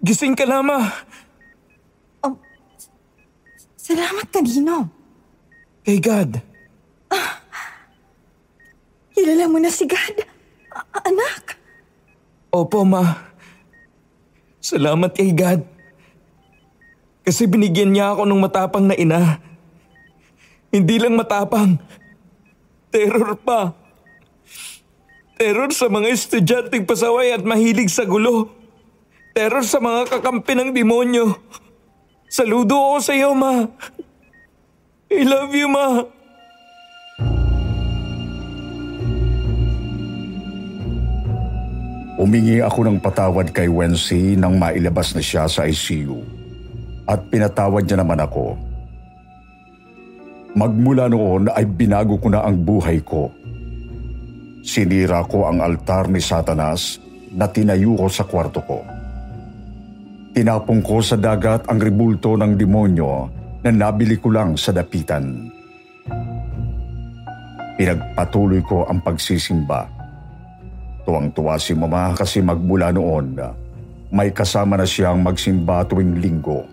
Gising 0.00 0.32
ka 0.38 0.48
na, 0.48 0.64
ma. 0.64 0.80
Salamat 3.76 4.26
kanino. 4.30 4.86
Kay 5.82 5.98
God. 5.98 6.38
Kilala 9.10 9.50
mo 9.50 9.58
na 9.58 9.68
si 9.68 9.84
God. 9.84 10.16
A- 10.70 11.04
anak. 11.04 11.58
Opo, 12.54 12.86
ma. 12.86 13.02
Salamat 14.62 15.10
kay 15.10 15.34
God. 15.34 15.66
Kasi 17.26 17.50
binigyan 17.50 17.90
niya 17.90 18.14
ako 18.14 18.24
ng 18.30 18.40
matapang 18.40 18.86
na 18.86 18.94
ina. 18.94 19.42
Hindi 20.70 20.96
lang 21.02 21.18
matapang. 21.18 21.82
Terror 22.94 23.34
pa. 23.42 23.74
Terror 25.40 25.72
sa 25.72 25.88
mga 25.88 26.12
estudyanteng 26.12 26.84
pasaway 26.84 27.32
at 27.32 27.40
mahilig 27.40 27.88
sa 27.88 28.04
gulo. 28.04 28.52
Terror 29.32 29.64
sa 29.64 29.80
mga 29.80 30.12
kakampi 30.12 30.52
ng 30.52 30.68
demonyo. 30.76 31.32
Saludo 32.28 32.76
ako 32.76 32.98
sa 33.00 33.16
iyo, 33.16 33.32
ma. 33.32 33.64
I 35.08 35.24
love 35.24 35.48
you, 35.56 35.64
ma. 35.64 36.04
Umingi 42.20 42.60
ako 42.60 42.92
ng 42.92 43.00
patawad 43.00 43.48
kay 43.56 43.64
Wensi 43.64 44.36
nang 44.36 44.60
mailabas 44.60 45.16
na 45.16 45.24
siya 45.24 45.48
sa 45.48 45.64
ICU. 45.64 46.20
At 47.08 47.32
pinatawad 47.32 47.88
niya 47.88 48.04
naman 48.04 48.20
ako. 48.20 48.60
Magmula 50.52 51.08
noon 51.08 51.48
ay 51.48 51.64
binago 51.64 52.20
ko 52.20 52.28
na 52.28 52.44
ang 52.44 52.60
buhay 52.60 53.00
ko. 53.00 53.39
Sinira 54.60 55.24
ko 55.24 55.48
ang 55.48 55.64
altar 55.64 56.12
ni 56.12 56.20
Satanas 56.20 57.00
na 57.32 57.48
tinayo 57.48 57.96
ko 57.96 58.06
sa 58.12 58.28
kwarto 58.28 58.60
ko. 58.60 58.84
Tinapong 60.36 60.84
ko 60.84 61.00
sa 61.00 61.16
dagat 61.16 61.64
ang 61.66 61.80
ribulto 61.80 62.36
ng 62.36 62.54
demonyo 62.54 63.26
na 63.64 63.70
nabili 63.72 64.20
ko 64.20 64.28
lang 64.30 64.54
sa 64.60 64.70
dapitan. 64.70 65.48
Pinagpatuloy 67.80 68.60
ko 68.60 68.84
ang 68.84 69.00
pagsisimba. 69.00 69.88
Tuwang-tuwa 71.08 71.56
si 71.56 71.72
mama 71.72 72.12
kasi 72.12 72.44
magmula 72.44 72.92
noon, 72.92 73.40
may 74.12 74.28
kasama 74.28 74.76
na 74.76 74.84
siyang 74.84 75.24
magsimba 75.24 75.88
tuwing 75.88 76.20
linggo. 76.20 76.68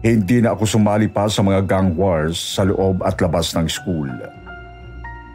Hindi 0.00 0.40
na 0.40 0.56
ako 0.56 0.64
sumali 0.64 1.08
pa 1.12 1.28
sa 1.28 1.44
mga 1.44 1.64
gang 1.68 1.92
wars 1.96 2.36
sa 2.56 2.64
loob 2.64 3.04
at 3.04 3.20
labas 3.20 3.52
ng 3.52 3.68
school. 3.68 4.08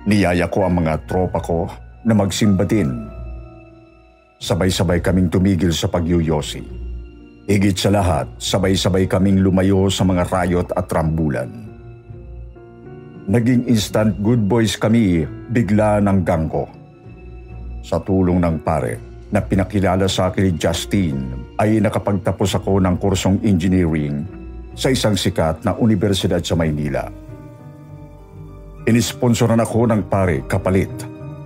Niyaya 0.07 0.47
ko 0.47 0.63
ang 0.63 0.79
mga 0.79 1.03
tropa 1.03 1.43
ko 1.43 1.67
na 2.07 2.15
magsimba 2.15 2.63
din. 2.63 2.87
Sabay-sabay 4.39 5.03
kaming 5.03 5.27
tumigil 5.27 5.75
sa 5.75 5.91
pagyuyosi. 5.91 6.63
Higit 7.49 7.75
sa 7.75 7.91
lahat, 7.91 8.29
sabay-sabay 8.39 9.09
kaming 9.09 9.43
lumayo 9.43 9.91
sa 9.91 10.07
mga 10.07 10.23
rayot 10.31 10.69
at 10.71 10.87
rambulan. 10.87 11.49
Naging 13.29 13.67
instant 13.67 14.15
good 14.23 14.47
boys 14.47 14.79
kami 14.79 15.27
bigla 15.51 15.99
ng 15.99 16.23
gang 16.23 16.47
ko. 16.47 16.69
Sa 17.83 17.99
tulong 17.99 18.39
ng 18.39 18.63
pare 18.63 19.27
na 19.29 19.43
pinakilala 19.43 20.09
sa 20.09 20.31
akin 20.31 20.49
ni 20.49 20.53
Justin 20.55 21.17
ay 21.59 21.83
nakapagtapos 21.83 22.57
ako 22.57 22.79
ng 22.81 22.95
kursong 22.97 23.37
engineering 23.43 24.23
sa 24.73 24.89
isang 24.89 25.13
sikat 25.13 25.61
na 25.67 25.75
universidad 25.75 26.41
sa 26.41 26.55
Maynila. 26.55 27.28
Inisponsoran 28.89 29.61
ako 29.61 29.85
ng 29.85 30.01
pare 30.09 30.41
kapalit 30.49 30.89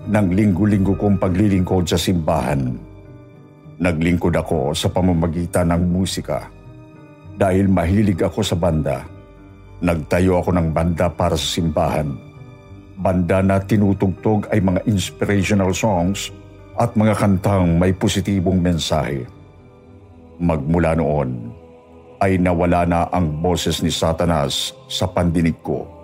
ng 0.08 0.32
linggo-linggo 0.32 0.96
kong 0.96 1.20
paglilingkod 1.20 1.84
sa 1.84 2.00
simbahan. 2.00 2.72
Naglingkod 3.84 4.32
ako 4.32 4.72
sa 4.72 4.88
pamamagitan 4.88 5.76
ng 5.76 5.84
musika. 5.92 6.48
Dahil 7.36 7.68
mahilig 7.68 8.24
ako 8.24 8.48
sa 8.48 8.56
banda, 8.56 9.04
nagtayo 9.84 10.40
ako 10.40 10.56
ng 10.56 10.72
banda 10.72 11.12
para 11.12 11.36
sa 11.36 11.60
simbahan. 11.60 12.16
Banda 12.96 13.44
na 13.44 13.60
tinutugtog 13.60 14.48
ay 14.48 14.64
mga 14.64 14.80
inspirational 14.88 15.76
songs 15.76 16.32
at 16.80 16.96
mga 16.96 17.12
kantang 17.12 17.76
may 17.76 17.92
positibong 17.92 18.64
mensahe. 18.64 19.28
Magmula 20.40 20.96
noon, 20.96 21.52
ay 22.24 22.40
nawala 22.40 22.88
na 22.88 23.12
ang 23.12 23.36
boses 23.44 23.84
ni 23.84 23.92
Satanas 23.92 24.72
sa 24.88 25.12
pandinig 25.12 25.60
ko. 25.60 26.03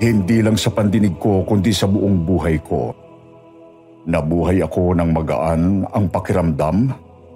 Hindi 0.00 0.40
lang 0.40 0.56
sa 0.56 0.72
pandinig 0.72 1.20
ko 1.20 1.44
kundi 1.44 1.76
sa 1.76 1.84
buong 1.84 2.24
buhay 2.24 2.56
ko. 2.64 2.88
Nabuhay 4.08 4.64
ako 4.64 4.96
ng 4.96 5.12
magaan 5.12 5.84
ang 5.92 6.08
pakiramdam 6.08 6.88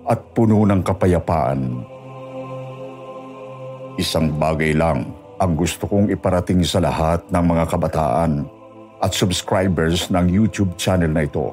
at 0.08 0.16
puno 0.32 0.64
ng 0.64 0.80
kapayapaan. 0.80 1.60
Isang 4.00 4.32
bagay 4.40 4.72
lang 4.72 5.12
ang 5.36 5.52
gusto 5.60 5.84
kong 5.84 6.08
iparating 6.08 6.64
sa 6.64 6.80
lahat 6.80 7.20
ng 7.28 7.44
mga 7.44 7.68
kabataan 7.68 8.48
at 9.04 9.12
subscribers 9.12 10.08
ng 10.08 10.24
YouTube 10.32 10.72
channel 10.80 11.12
na 11.12 11.28
ito. 11.28 11.52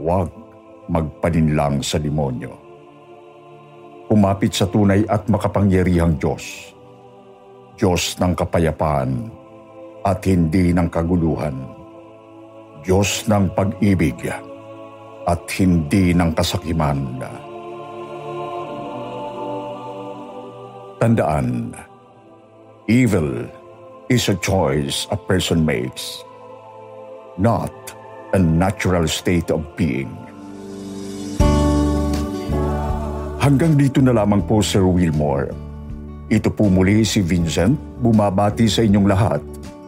Huwag 0.00 0.32
magpaninlang 0.88 1.84
sa 1.84 2.00
demonyo. 2.00 2.56
Kumapit 4.08 4.56
sa 4.56 4.64
tunay 4.64 5.04
at 5.04 5.28
makapangyarihang 5.28 6.16
Diyos. 6.16 6.72
Diyos 7.76 8.16
ng 8.16 8.32
kapayapaan 8.32 9.37
at 10.06 10.22
hindi 10.22 10.70
ng 10.70 10.88
kaguluhan. 10.90 11.56
Diyos 12.82 13.26
ng 13.26 13.50
pag-ibig 13.52 14.30
at 15.28 15.42
hindi 15.58 16.14
ng 16.14 16.30
kasakiman. 16.32 17.20
Tandaan, 20.98 21.76
evil 22.90 23.46
is 24.08 24.26
a 24.32 24.36
choice 24.40 25.06
a 25.12 25.18
person 25.18 25.62
makes, 25.62 26.24
not 27.36 27.70
a 28.32 28.40
natural 28.40 29.06
state 29.06 29.52
of 29.52 29.62
being. 29.76 30.10
Hanggang 33.38 33.78
dito 33.78 34.02
na 34.02 34.12
lamang 34.12 34.44
po 34.44 34.60
Sir 34.60 34.84
Wilmore. 34.84 35.54
Ito 36.28 36.52
po 36.52 36.68
muli 36.68 37.00
si 37.08 37.24
Vincent 37.24 37.80
bumabati 38.04 38.68
sa 38.68 38.84
inyong 38.84 39.08
lahat 39.08 39.40